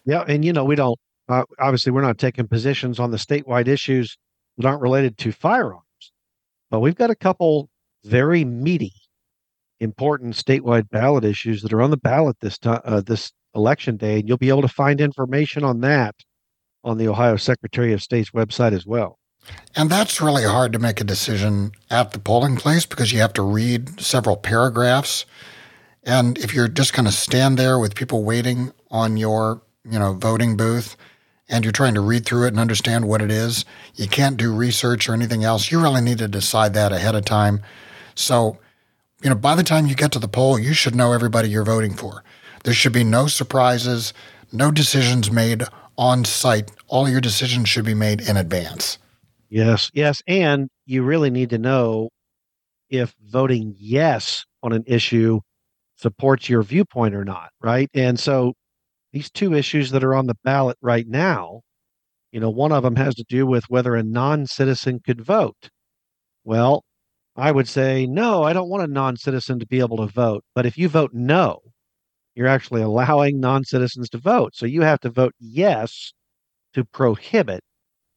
Yeah, 0.05 0.25
and 0.29 0.45
you 0.45 0.53
know 0.53 0.65
we 0.65 0.77
don't. 0.77 0.99
Uh, 1.29 1.45
obviously, 1.59 1.93
we're 1.93 2.03
not 2.03 2.19
taking 2.19 2.47
positions 2.47 2.99
on 2.99 3.11
the 3.11 3.17
statewide 3.17 3.69
issues 3.69 4.19
that 4.57 4.67
aren't 4.67 4.83
related 4.83 5.19
to 5.19 5.33
firearms. 5.33 5.83
But 6.71 6.81
we've 6.81 6.95
got 6.95 7.11
a 7.11 7.15
couple 7.15 7.69
very 8.05 8.45
meaty, 8.45 8.95
important 9.81 10.35
statewide 10.35 10.89
ballot 10.91 11.25
issues 11.25 11.63
that 11.63 11.73
are 11.73 11.83
on 11.83 11.91
the 11.91 11.97
ballot 11.97 12.37
this 12.41 12.59
time, 12.59 12.81
uh, 12.85 13.01
this 13.01 13.33
election 13.55 13.97
day, 13.97 14.21
and 14.21 14.29
you'll 14.29 14.39
be 14.39 14.49
able 14.49 14.63
to 14.63 14.69
find 14.69 15.01
information 15.01 15.65
on 15.65 15.81
that 15.81 16.15
on 16.85 16.99
the 16.99 17.09
Ohio 17.09 17.37
Secretary 17.37 17.93
of 17.93 18.03
State's 18.03 18.31
website 18.31 18.73
as 18.73 18.87
well. 18.87 19.19
And 19.75 19.91
that's 19.91 20.21
really 20.21 20.45
hard 20.45 20.73
to 20.73 20.79
make 20.79 21.01
a 21.01 21.05
decision 21.05 21.73
at 21.91 22.13
the 22.13 22.19
polling 22.19 22.57
place 22.57 22.87
because 22.87 23.13
you 23.13 23.21
have 23.21 23.33
to 23.35 23.43
read 23.43 24.01
several 24.01 24.37
paragraphs. 24.37 25.27
And 26.05 26.39
if 26.39 26.55
you're 26.55 26.69
just 26.69 26.93
going 26.93 27.07
to 27.07 27.13
stand 27.13 27.59
there 27.59 27.79
with 27.79 27.95
people 27.95 28.25
waiting 28.25 28.73
on 28.91 29.17
your, 29.17 29.63
you 29.85 29.99
know, 29.99 30.15
voting 30.15 30.57
booth 30.57 30.97
and 31.53 31.65
you're 31.65 31.73
trying 31.73 31.95
to 31.95 32.01
read 32.01 32.25
through 32.25 32.47
it 32.47 32.49
and 32.49 32.59
understand 32.59 33.07
what 33.07 33.21
it 33.21 33.31
is, 33.31 33.67
you 33.95 34.09
can't 34.09 34.39
do 34.39 34.53
research 34.53 35.09
or 35.09 35.13
anything 35.13 35.45
else. 35.45 35.71
You 35.71 35.81
really 35.81 36.01
need 36.01 36.19
to 36.19 36.27
decide 36.27 36.73
that 36.75 36.93
ahead 36.93 37.15
of 37.15 37.27
time. 37.27 37.61
So, 38.15 38.59
you 39.23 39.29
know, 39.29 39.37
by 39.37 39.55
the 39.55 39.63
time 39.63 39.87
you 39.87 39.95
get 39.95 40.11
to 40.13 40.19
the 40.19 40.29
poll, 40.29 40.59
you 40.59 40.73
should 40.73 40.97
know 40.97 41.13
everybody 41.13 41.51
you're 41.51 41.63
voting 41.63 41.95
for. 41.95 42.25
There 42.65 42.73
should 42.73 42.95
be 42.95 43.05
no 43.05 43.27
surprises, 43.27 44.15
no 44.51 44.71
decisions 44.71 45.31
made 45.31 45.65
on 45.99 46.25
site. 46.25 46.73
All 46.89 47.09
your 47.09 47.21
decisions 47.21 47.69
should 47.69 47.85
be 47.85 47.95
made 47.95 48.23
in 48.23 48.39
advance. 48.39 48.97
Yes, 49.51 49.91
yes. 49.93 50.23
And 50.27 50.71
you 50.87 51.03
really 51.03 51.31
need 51.31 51.51
to 51.51 51.59
know 51.59 52.09
if 52.89 53.15
voting 53.23 53.75
yes 53.79 54.47
on 54.63 54.73
an 54.73 54.85
issue 54.87 55.41
supports 55.97 56.49
your 56.49 56.63
viewpoint 56.63 57.15
or 57.15 57.25
not, 57.25 57.51
right? 57.61 57.91
And 57.93 58.19
so 58.19 58.55
these 59.13 59.31
two 59.31 59.55
issues 59.55 59.91
that 59.91 60.05
are 60.05 60.15
on 60.15 60.27
the 60.27 60.37
ballot 60.45 60.79
right 60.81 61.07
now, 61.07 61.63
you 62.33 62.41
know, 62.41 62.51
one 62.51 62.73
of 62.73 62.83
them 62.83 62.97
has 62.97 63.15
to 63.17 63.25
do 63.29 63.47
with 63.47 63.65
whether 63.69 63.95
a 63.95 64.03
non 64.03 64.47
citizen 64.47 65.01
could 65.05 65.21
vote. 65.21 65.71
Well, 66.45 66.85
I 67.37 67.53
would 67.53 67.69
say, 67.69 68.07
no, 68.07 68.43
I 68.43 68.53
don't 68.53 68.69
want 68.69 68.85
a 68.85 68.93
non 68.93 69.17
citizen 69.17 69.59
to 69.61 69.67
be 69.67 69.81
able 69.81 69.99
to 69.99 70.07
vote. 70.07 70.45
But 70.55 70.67
if 70.67 70.79
you 70.79 70.89
vote 70.89 71.13
no, 71.13 71.61
you're 72.35 72.47
actually 72.47 72.83
allowing 72.83 73.41
non 73.41 73.65
citizens 73.65 74.09
to 74.11 74.19
vote. 74.19 74.55
So 74.55 74.67
you 74.67 74.83
have 74.83 75.01
to 75.01 75.11
vote 75.11 75.35
yes 75.39 76.13
to 76.75 76.85
prohibit 76.85 77.63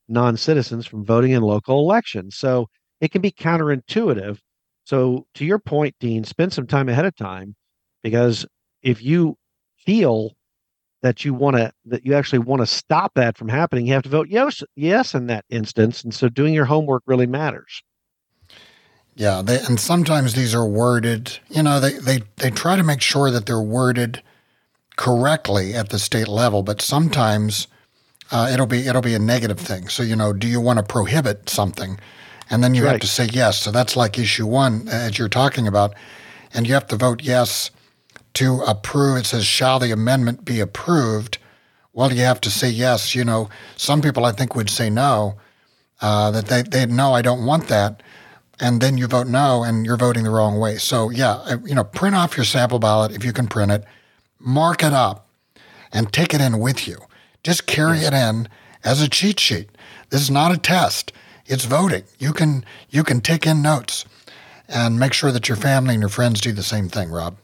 non 0.08 0.38
citizens 0.38 0.86
from 0.86 1.06
voting 1.06 1.32
in 1.32 1.44
local 1.44 1.80
elections. 1.80 2.38
So 2.38 2.68
it 3.02 3.12
can 3.12 3.22
be 3.22 3.32
counterintuitive. 3.32 4.40
So, 4.86 5.26
to 5.34 5.46
your 5.46 5.60
point, 5.60 5.96
Dean, 6.00 6.24
spend 6.24 6.54
some 6.54 6.68
time 6.68 6.90
ahead 6.90 7.06
of 7.06 7.16
time 7.16 7.56
because 8.04 8.46
if 8.84 9.02
you 9.02 9.36
feel 9.78 10.32
that 11.02 11.24
you 11.24 11.34
want 11.34 11.56
to 11.56 11.72
that 11.86 12.06
you 12.06 12.14
actually 12.14 12.40
want 12.40 12.62
to 12.62 12.66
stop 12.66 13.14
that 13.16 13.38
from 13.38 13.48
happening 13.48 13.86
you 13.86 13.94
have 13.94 14.04
to 14.04 14.10
vote 14.10 14.28
yes 14.30 14.64
yes 14.76 15.14
in 15.14 15.28
that 15.28 15.46
instance 15.50 16.04
and 16.04 16.14
so 16.14 16.30
doing 16.30 16.54
your 16.54 16.66
homework 16.66 17.04
really 17.06 17.28
matters 17.28 17.84
yeah 19.16 19.42
they, 19.42 19.60
and 19.60 19.80
sometimes 19.80 20.34
these 20.34 20.56
are 20.56 20.66
worded 20.66 21.38
you 21.50 21.62
know 21.62 21.80
they, 21.80 21.94
they 21.94 22.22
they 22.38 22.50
try 22.50 22.76
to 22.76 22.84
make 22.84 23.02
sure 23.02 23.30
that 23.32 23.46
they're 23.46 23.62
worded 23.62 24.22
correctly 24.96 25.74
at 25.74 25.90
the 25.90 26.00
state 26.00 26.28
level 26.28 26.64
but 26.64 26.82
sometimes 26.82 27.68
uh, 28.32 28.50
it'll 28.52 28.66
be 28.66 28.88
it'll 28.88 29.02
be 29.02 29.14
a 29.14 29.20
negative 29.20 29.60
thing. 29.60 29.88
So 29.88 30.04
you 30.04 30.16
know, 30.16 30.34
do 30.34 30.48
you 30.48 30.60
want 30.60 30.80
to 30.80 30.84
prohibit 30.84 31.50
something? 31.50 32.00
And 32.50 32.64
then 32.64 32.76
you 32.76 32.84
right. 32.84 32.92
have 32.92 33.02
to 33.02 33.08
say 33.08 33.28
yes. 33.32 33.58
So 33.58 33.72
that's 33.72 33.96
like 33.96 34.20
issue 34.20 34.46
one, 34.46 34.88
as 34.88 35.18
you're 35.18 35.30
talking 35.30 35.68
about, 35.68 35.96
and 36.54 36.68
you 36.68 36.74
have 36.74 36.88
to 36.88 36.96
vote 36.96 37.24
yes 37.24 37.72
to 38.36 38.62
approve. 38.62 39.18
It 39.18 39.26
says, 39.26 39.46
"Shall 39.46 39.80
the 39.80 39.92
amendment 39.92 40.46
be 40.46 40.60
approved?" 40.60 41.38
Well, 41.94 42.12
you 42.12 42.24
have 42.24 42.42
to 42.42 42.52
say 42.52 42.70
yes. 42.70 43.16
You 43.16 43.24
know, 43.24 43.50
some 43.78 44.02
people 44.02 44.26
I 44.26 44.32
think 44.34 44.56
would 44.56 44.70
say 44.70 44.90
no, 44.90 45.36
uh, 46.02 46.32
that 46.32 46.48
they 46.48 46.62
they 46.62 46.86
no, 46.86 47.14
I 47.14 47.22
don't 47.22 47.46
want 47.46 47.68
that, 47.68 48.04
and 48.60 48.82
then 48.82 48.98
you 48.98 49.08
vote 49.08 49.28
no, 49.28 49.64
and 49.64 49.86
you're 49.86 49.98
voting 49.98 50.24
the 50.24 50.30
wrong 50.30 50.60
way. 50.60 50.78
So 50.78 51.10
yeah, 51.10 51.56
you 51.66 51.76
know, 51.76 51.84
print 51.84 52.16
off 52.16 52.38
your 52.38 52.46
sample 52.46 52.80
ballot 52.80 53.12
if 53.14 53.24
you 53.24 53.34
can 53.34 53.48
print 53.48 53.72
it, 53.72 53.86
mark 54.40 54.84
it 54.84 54.94
up, 54.94 55.28
and 55.92 56.12
take 56.12 56.34
it 56.34 56.42
in 56.42 56.60
with 56.60 56.88
you. 56.88 56.98
Just 57.44 57.68
carry 57.68 58.00
it 58.00 58.14
in 58.14 58.48
as 58.84 59.02
a 59.02 59.10
cheat 59.10 59.40
sheet. 59.40 59.70
This 60.10 60.22
is 60.22 60.32
not 60.32 60.54
a 60.54 60.58
test. 60.58 61.12
It's 61.46 61.66
voting. 61.66 62.04
You 62.18 62.34
can 62.34 62.66
you 62.90 63.04
can 63.04 63.22
take 63.22 63.46
in 63.46 63.62
notes 63.62 64.06
and 64.68 65.00
make 65.00 65.14
sure 65.14 65.32
that 65.32 65.48
your 65.48 65.58
family 65.58 65.94
and 65.94 66.02
your 66.02 66.10
friends 66.10 66.42
do 66.42 66.52
the 66.52 66.64
same 66.64 66.90
thing, 66.90 67.12
Rob. 67.12 67.38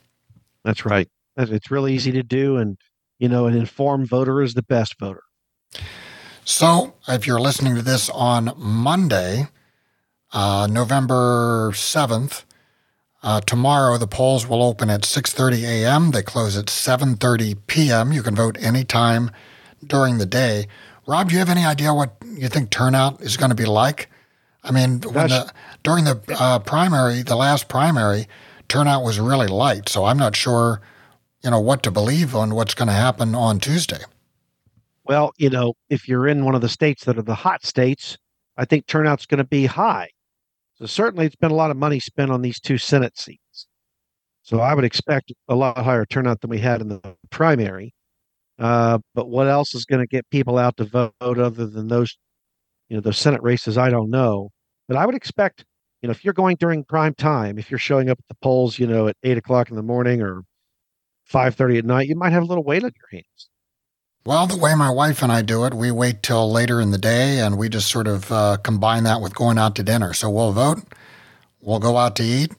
That's 0.64 0.86
right. 0.86 1.08
It's 1.38 1.72
really 1.72 1.94
easy 1.94 2.12
to 2.12 2.24
do 2.24 2.58
and 2.58 2.78
you 3.22 3.30
know, 3.30 3.46
an 3.46 3.56
informed 3.56 4.08
voter 4.08 4.42
is 4.42 4.56
the 4.56 4.64
best 4.64 4.96
voter. 5.00 5.22
So, 6.44 6.96
if 7.08 7.28
you're 7.28 7.40
listening 7.40 7.76
to 7.76 7.84
this 7.84 8.10
on 8.10 8.52
Monday, 8.58 9.48
uh, 10.34 10.68
November 10.70 11.70
7th, 11.72 12.46
uh, 13.22 13.42
tomorrow 13.42 14.00
the 14.00 14.08
polls 14.08 14.48
will 14.48 14.64
open 14.64 14.90
at 14.90 15.02
6:30 15.02 15.64
a.m. 15.64 16.10
They 16.12 16.24
close 16.24 16.58
at 16.58 16.66
7:30 16.66 17.56
p.m. 17.68 18.12
You 18.12 18.24
can 18.24 18.36
vote 18.36 18.58
anytime 18.60 19.30
during 19.86 20.18
the 20.18 20.26
day. 20.26 20.68
Rob, 21.06 21.30
do 21.30 21.34
you 21.34 21.40
have 21.40 21.50
any 21.50 21.64
idea 21.64 21.94
what 21.94 22.16
you 22.26 22.50
think 22.50 22.72
turnout 22.72 23.22
is 23.22 23.38
going 23.38 23.52
to 23.52 23.56
be 23.56 23.66
like? 23.66 24.10
I 24.64 24.72
mean, 24.72 25.00
the, 25.00 25.52
during 25.84 26.06
the 26.06 26.20
uh, 26.40 26.58
primary, 26.60 27.22
the 27.22 27.36
last 27.36 27.70
primary, 27.70 28.28
turnout 28.72 29.04
was 29.04 29.20
really 29.20 29.48
light. 29.48 29.90
So 29.90 30.06
I'm 30.06 30.18
not 30.18 30.34
sure, 30.34 30.80
you 31.44 31.52
know, 31.52 31.60
what 31.60 31.84
to 31.84 31.92
believe 31.92 32.34
on 32.34 32.56
what's 32.56 32.74
going 32.74 32.88
to 32.88 32.94
happen 32.94 33.36
on 33.36 33.60
Tuesday. 33.60 34.00
Well, 35.04 35.34
you 35.38 35.50
know, 35.50 35.74
if 35.90 36.08
you're 36.08 36.26
in 36.26 36.46
one 36.46 36.56
of 36.56 36.62
the 36.62 36.70
states 36.70 37.04
that 37.04 37.18
are 37.18 37.22
the 37.22 37.36
hot 37.36 37.66
states, 37.66 38.18
I 38.56 38.64
think 38.64 38.88
turnout's 38.88 39.26
going 39.26 39.40
to 39.40 39.44
be 39.44 39.66
high. 39.66 40.10
So 40.76 40.86
certainly, 40.86 41.26
it's 41.26 41.36
been 41.36 41.52
a 41.52 41.56
lot 41.56 41.70
of 41.70 41.76
money 41.76 42.00
spent 42.00 42.32
on 42.32 42.42
these 42.42 42.62
two 42.62 42.78
Senate 42.78 43.20
seats. 43.20 43.68
So 44.42 44.62
I 44.62 44.74
would 44.74 44.86
expect 44.86 45.34
a 45.50 45.56
lot 45.56 45.78
higher 45.78 46.06
turnout 46.06 46.40
than 46.40 46.50
we 46.50 46.60
had 46.60 46.80
in 46.80 46.88
the 46.88 47.02
primary. 47.30 47.94
Uh, 48.58 49.00
but 49.14 49.28
what 49.28 49.48
else 49.48 49.76
is 49.76 49.84
going 49.84 50.02
to 50.02 50.08
get 50.08 50.30
people 50.30 50.58
out 50.58 50.78
to 50.78 50.86
vote 50.86 51.14
other 51.22 51.66
than 51.66 51.90
those, 51.90 52.18
you 52.88 52.96
know, 52.96 53.02
those 53.02 53.18
Senate 53.18 53.44
races? 53.44 53.78
I 53.78 53.90
don't 53.90 54.10
know. 54.10 54.50
But 54.88 54.98
I 54.98 55.06
would 55.06 55.16
expect, 55.16 55.66
you 56.02 56.08
know, 56.08 56.12
if 56.12 56.26
you're 56.26 56.34
going 56.34 56.58
during 56.58 56.84
prime 56.84 57.14
time, 57.14 57.60
if 57.60 57.70
you're 57.70 57.78
showing 57.78 58.10
up 58.10 58.20
at 58.20 58.28
the 58.28 58.36
polls, 58.42 58.80
you 58.80 58.88
know, 58.88 59.08
at 59.08 59.16
eight 59.24 59.38
o'clock 59.38 59.70
in 59.70 59.76
the 59.76 59.84
morning 59.84 60.22
or 60.22 60.44
five 61.26 61.56
thirty 61.56 61.78
at 61.78 61.86
night, 61.86 62.08
you 62.08 62.16
might 62.16 62.32
have 62.32 62.44
a 62.44 62.46
little 62.46 62.64
wait 62.64 62.84
on 62.84 62.92
your 62.96 63.10
hands. 63.12 63.50
Well, 64.26 64.46
the 64.46 64.58
way 64.58 64.76
my 64.76 64.92
wife 64.92 65.24
and 65.24 65.32
I 65.32 65.42
do 65.42 65.66
it, 65.66 65.74
we 65.74 65.90
wait 65.90 66.22
till 66.22 66.52
later 66.52 66.80
in 66.80 66.92
the 66.92 66.98
day, 66.98 67.40
and 67.40 67.58
we 67.58 67.70
just 67.70 67.90
sort 67.90 68.08
of 68.08 68.32
uh, 68.32 68.58
combine 68.58 69.04
that 69.06 69.22
with 69.22 69.34
going 69.34 69.58
out 69.58 69.76
to 69.76 69.84
dinner. 69.84 70.14
So 70.14 70.30
we'll 70.30 70.52
vote, 70.52 70.84
we'll 71.60 71.80
go 71.80 71.98
out 71.98 72.16
to 72.18 72.24
eat, 72.24 72.52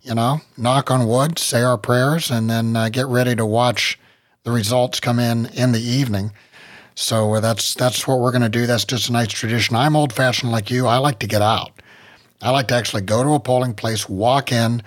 you 0.00 0.14
know, 0.14 0.40
knock 0.56 0.90
on 0.90 1.06
wood, 1.06 1.38
say 1.38 1.62
our 1.62 1.76
prayers, 1.76 2.30
and 2.30 2.48
then 2.48 2.74
uh, 2.74 2.88
get 2.88 3.06
ready 3.06 3.34
to 3.36 3.44
watch 3.44 3.98
the 4.44 4.50
results 4.50 5.00
come 5.00 5.18
in 5.18 5.46
in 5.46 5.72
the 5.72 5.80
evening. 5.80 6.32
So 6.94 7.40
that's 7.40 7.74
that's 7.74 8.06
what 8.06 8.20
we're 8.20 8.30
going 8.30 8.42
to 8.42 8.48
do. 8.48 8.66
That's 8.66 8.84
just 8.84 9.08
a 9.08 9.12
nice 9.12 9.28
tradition. 9.28 9.74
I'm 9.76 9.96
old 9.96 10.12
fashioned 10.12 10.52
like 10.52 10.70
you. 10.70 10.86
I 10.86 10.98
like 10.98 11.18
to 11.18 11.26
get 11.26 11.42
out. 11.42 11.72
I 12.44 12.50
like 12.50 12.68
to 12.68 12.74
actually 12.74 13.02
go 13.02 13.22
to 13.22 13.30
a 13.30 13.40
polling 13.40 13.74
place, 13.74 14.08
walk 14.08 14.52
in, 14.52 14.82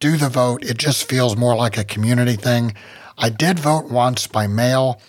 do 0.00 0.16
the 0.16 0.28
vote. 0.28 0.64
It 0.64 0.78
just 0.78 1.08
feels 1.08 1.36
more 1.36 1.54
like 1.54 1.78
a 1.78 1.84
community 1.84 2.36
thing. 2.36 2.74
I 3.18 3.28
did 3.28 3.58
vote 3.58 3.90
once 3.90 4.26
by 4.26 4.46
mail. 4.46 5.00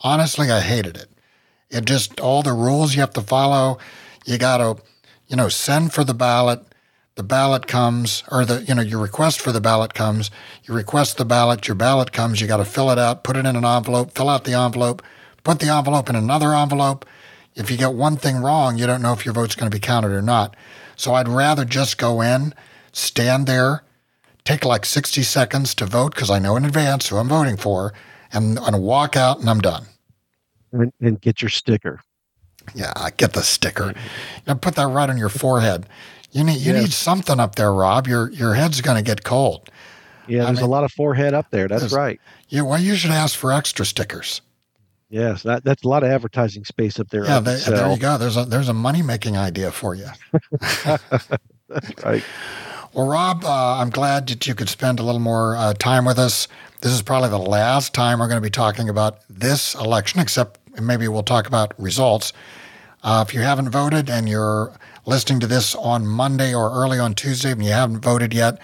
Honestly, 0.00 0.50
I 0.50 0.60
hated 0.60 0.96
it. 0.96 1.08
It 1.70 1.84
just 1.84 2.20
all 2.20 2.42
the 2.42 2.52
rules 2.52 2.94
you 2.94 3.00
have 3.00 3.14
to 3.14 3.22
follow. 3.22 3.78
You 4.24 4.38
got 4.38 4.58
to, 4.58 4.82
you 5.28 5.36
know, 5.36 5.48
send 5.48 5.92
for 5.92 6.04
the 6.04 6.14
ballot 6.14 6.62
the 7.16 7.22
ballot 7.22 7.66
comes, 7.66 8.22
or 8.30 8.44
the 8.44 8.62
you 8.64 8.74
know 8.74 8.82
your 8.82 9.00
request 9.00 9.40
for 9.40 9.50
the 9.50 9.60
ballot 9.60 9.94
comes. 9.94 10.30
You 10.64 10.74
request 10.74 11.16
the 11.16 11.24
ballot, 11.24 11.66
your 11.66 11.74
ballot 11.74 12.12
comes. 12.12 12.42
You 12.42 12.46
got 12.46 12.58
to 12.58 12.64
fill 12.64 12.90
it 12.90 12.98
out, 12.98 13.24
put 13.24 13.38
it 13.38 13.46
in 13.46 13.56
an 13.56 13.64
envelope, 13.64 14.14
fill 14.14 14.28
out 14.28 14.44
the 14.44 14.52
envelope, 14.52 15.02
put 15.42 15.58
the 15.58 15.68
envelope 15.68 16.10
in 16.10 16.14
another 16.14 16.54
envelope. 16.54 17.06
If 17.54 17.70
you 17.70 17.78
get 17.78 17.94
one 17.94 18.18
thing 18.18 18.36
wrong, 18.36 18.76
you 18.76 18.86
don't 18.86 19.00
know 19.00 19.14
if 19.14 19.24
your 19.24 19.32
vote's 19.32 19.54
going 19.54 19.70
to 19.70 19.74
be 19.74 19.80
counted 19.80 20.12
or 20.12 20.20
not. 20.20 20.54
So 20.96 21.14
I'd 21.14 21.28
rather 21.28 21.64
just 21.64 21.98
go 21.98 22.20
in, 22.20 22.54
stand 22.92 23.46
there, 23.46 23.84
take 24.44 24.64
like 24.64 24.84
60 24.84 25.22
seconds 25.22 25.74
to 25.76 25.86
vote 25.86 26.14
because 26.14 26.30
I 26.30 26.38
know 26.38 26.56
in 26.56 26.64
advance 26.64 27.08
who 27.08 27.16
I'm 27.16 27.28
voting 27.28 27.56
for, 27.56 27.92
and, 28.32 28.58
and 28.58 28.82
walk 28.82 29.16
out 29.16 29.40
and 29.40 29.48
I'm 29.48 29.60
done. 29.60 29.86
And, 30.72 30.92
and 31.00 31.20
get 31.20 31.42
your 31.42 31.50
sticker. 31.50 32.00
Yeah, 32.74 32.92
get 33.16 33.32
the 33.32 33.42
sticker. 33.42 33.94
Know, 34.46 34.54
put 34.56 34.74
that 34.74 34.88
right 34.88 35.08
on 35.08 35.16
your 35.16 35.28
forehead. 35.28 35.86
You 36.32 36.44
need 36.44 36.58
you 36.58 36.72
yes. 36.72 36.82
need 36.82 36.92
something 36.92 37.38
up 37.38 37.54
there, 37.54 37.72
Rob. 37.72 38.06
Your 38.06 38.30
your 38.32 38.54
head's 38.54 38.80
going 38.80 38.96
to 38.96 39.02
get 39.02 39.22
cold. 39.22 39.70
Yeah, 40.26 40.44
there's 40.44 40.58
I 40.58 40.62
mean, 40.62 40.64
a 40.64 40.72
lot 40.72 40.84
of 40.84 40.92
forehead 40.92 41.34
up 41.34 41.50
there. 41.50 41.68
That's 41.68 41.92
right. 41.92 42.20
Yeah, 42.48 42.62
well, 42.62 42.80
you 42.80 42.96
should 42.96 43.12
ask 43.12 43.38
for 43.38 43.52
extra 43.52 43.86
stickers. 43.86 44.40
Yes, 45.08 45.44
that, 45.44 45.64
that's 45.64 45.84
a 45.84 45.88
lot 45.88 46.02
of 46.02 46.10
advertising 46.10 46.64
space 46.64 46.98
up 46.98 47.08
there. 47.10 47.24
Yeah, 47.24 47.40
they, 47.40 47.56
there 47.56 47.92
you 47.92 47.98
go. 47.98 48.18
There's 48.18 48.36
a 48.36 48.44
there's 48.44 48.68
a 48.68 48.74
money 48.74 49.02
making 49.02 49.36
idea 49.36 49.70
for 49.70 49.94
you. 49.94 50.08
that's 50.84 52.04
right. 52.04 52.24
Well, 52.92 53.06
Rob, 53.06 53.44
uh, 53.44 53.76
I'm 53.76 53.90
glad 53.90 54.26
that 54.28 54.46
you 54.46 54.54
could 54.54 54.68
spend 54.68 54.98
a 54.98 55.02
little 55.02 55.20
more 55.20 55.54
uh, 55.54 55.74
time 55.74 56.04
with 56.06 56.18
us. 56.18 56.48
This 56.80 56.92
is 56.92 57.02
probably 57.02 57.28
the 57.28 57.38
last 57.38 57.92
time 57.94 58.18
we're 58.18 58.28
going 58.28 58.40
to 58.40 58.46
be 58.46 58.50
talking 58.50 58.88
about 58.88 59.18
this 59.28 59.74
election, 59.74 60.18
except 60.18 60.58
maybe 60.80 61.06
we'll 61.06 61.22
talk 61.22 61.46
about 61.46 61.78
results. 61.78 62.32
Uh, 63.02 63.24
if 63.26 63.34
you 63.34 63.40
haven't 63.40 63.68
voted 63.68 64.08
and 64.08 64.28
you're 64.28 64.72
listening 65.04 65.40
to 65.40 65.46
this 65.46 65.74
on 65.74 66.06
Monday 66.06 66.54
or 66.54 66.70
early 66.72 66.98
on 66.98 67.14
Tuesday 67.14 67.52
and 67.52 67.62
you 67.62 67.70
haven't 67.70 68.00
voted 68.00 68.32
yet, 68.32 68.58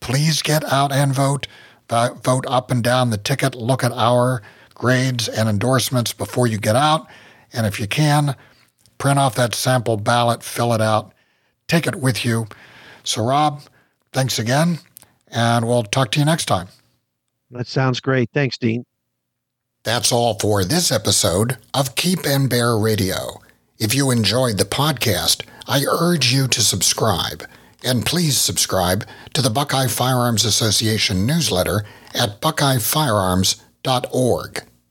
please 0.00 0.42
get 0.42 0.64
out 0.64 0.92
and 0.92 1.14
vote. 1.14 1.46
Vote 1.88 2.44
up 2.48 2.70
and 2.70 2.82
down 2.82 3.10
the 3.10 3.16
ticket. 3.16 3.54
Look 3.54 3.84
at 3.84 3.92
our 3.92 4.42
grades 4.76 5.26
and 5.28 5.48
endorsements 5.48 6.12
before 6.12 6.46
you 6.46 6.58
get 6.58 6.76
out. 6.76 7.06
And 7.52 7.66
if 7.66 7.80
you 7.80 7.88
can, 7.88 8.36
print 8.98 9.18
off 9.18 9.34
that 9.34 9.54
sample 9.54 9.96
ballot, 9.96 10.42
fill 10.42 10.72
it 10.72 10.80
out, 10.80 11.12
take 11.66 11.86
it 11.86 11.96
with 11.96 12.24
you. 12.24 12.46
So, 13.02 13.24
Rob, 13.24 13.62
thanks 14.12 14.38
again, 14.38 14.78
and 15.28 15.66
we'll 15.66 15.84
talk 15.84 16.12
to 16.12 16.18
you 16.18 16.24
next 16.24 16.44
time. 16.44 16.68
That 17.50 17.66
sounds 17.66 18.00
great. 18.00 18.30
Thanks, 18.32 18.58
Dean. 18.58 18.84
That's 19.84 20.12
all 20.12 20.38
for 20.38 20.64
this 20.64 20.90
episode 20.90 21.58
of 21.72 21.94
Keep 21.94 22.26
and 22.26 22.50
Bear 22.50 22.76
Radio. 22.76 23.40
If 23.78 23.94
you 23.94 24.10
enjoyed 24.10 24.58
the 24.58 24.64
podcast, 24.64 25.44
I 25.68 25.84
urge 25.88 26.32
you 26.32 26.48
to 26.48 26.60
subscribe. 26.60 27.44
And 27.84 28.04
please 28.04 28.36
subscribe 28.36 29.06
to 29.34 29.42
the 29.42 29.50
Buckeye 29.50 29.86
Firearms 29.86 30.44
Association 30.44 31.24
newsletter 31.24 31.84
at 32.14 32.40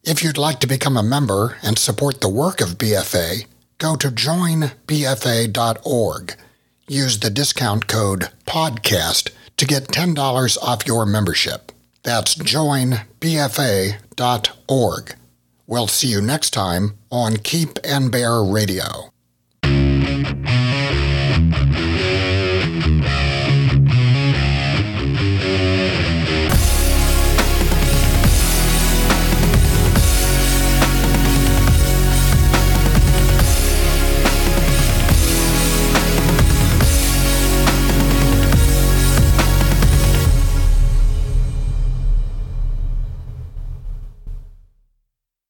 If 0.04 0.24
you'd 0.24 0.38
like 0.38 0.60
to 0.60 0.68
become 0.68 0.96
a 0.98 1.04
member 1.04 1.58
and 1.64 1.78
support 1.78 2.22
the 2.22 2.30
work 2.30 2.62
of 2.62 2.78
BFA, 2.78 3.46
go 3.78 3.96
to 3.96 4.10
joinbfa.org. 4.10 4.76
Use 6.88 7.20
the 7.20 7.30
discount 7.30 7.88
code 7.88 8.30
PODCAST 8.46 9.32
to 9.58 9.66
get 9.66 9.88
$10 9.88 10.58
off 10.62 10.86
your 10.88 11.06
membership. 11.06 11.72
That's 12.04 12.36
joinbfa.org. 12.36 13.06
We'll 15.68 15.88
see 15.88 16.08
you 16.08 16.22
next 16.22 16.52
time 16.52 16.92
on 17.12 17.38
Keep 17.38 17.80
and 17.84 18.12
Bear 18.12 18.44
Radio. 18.44 19.12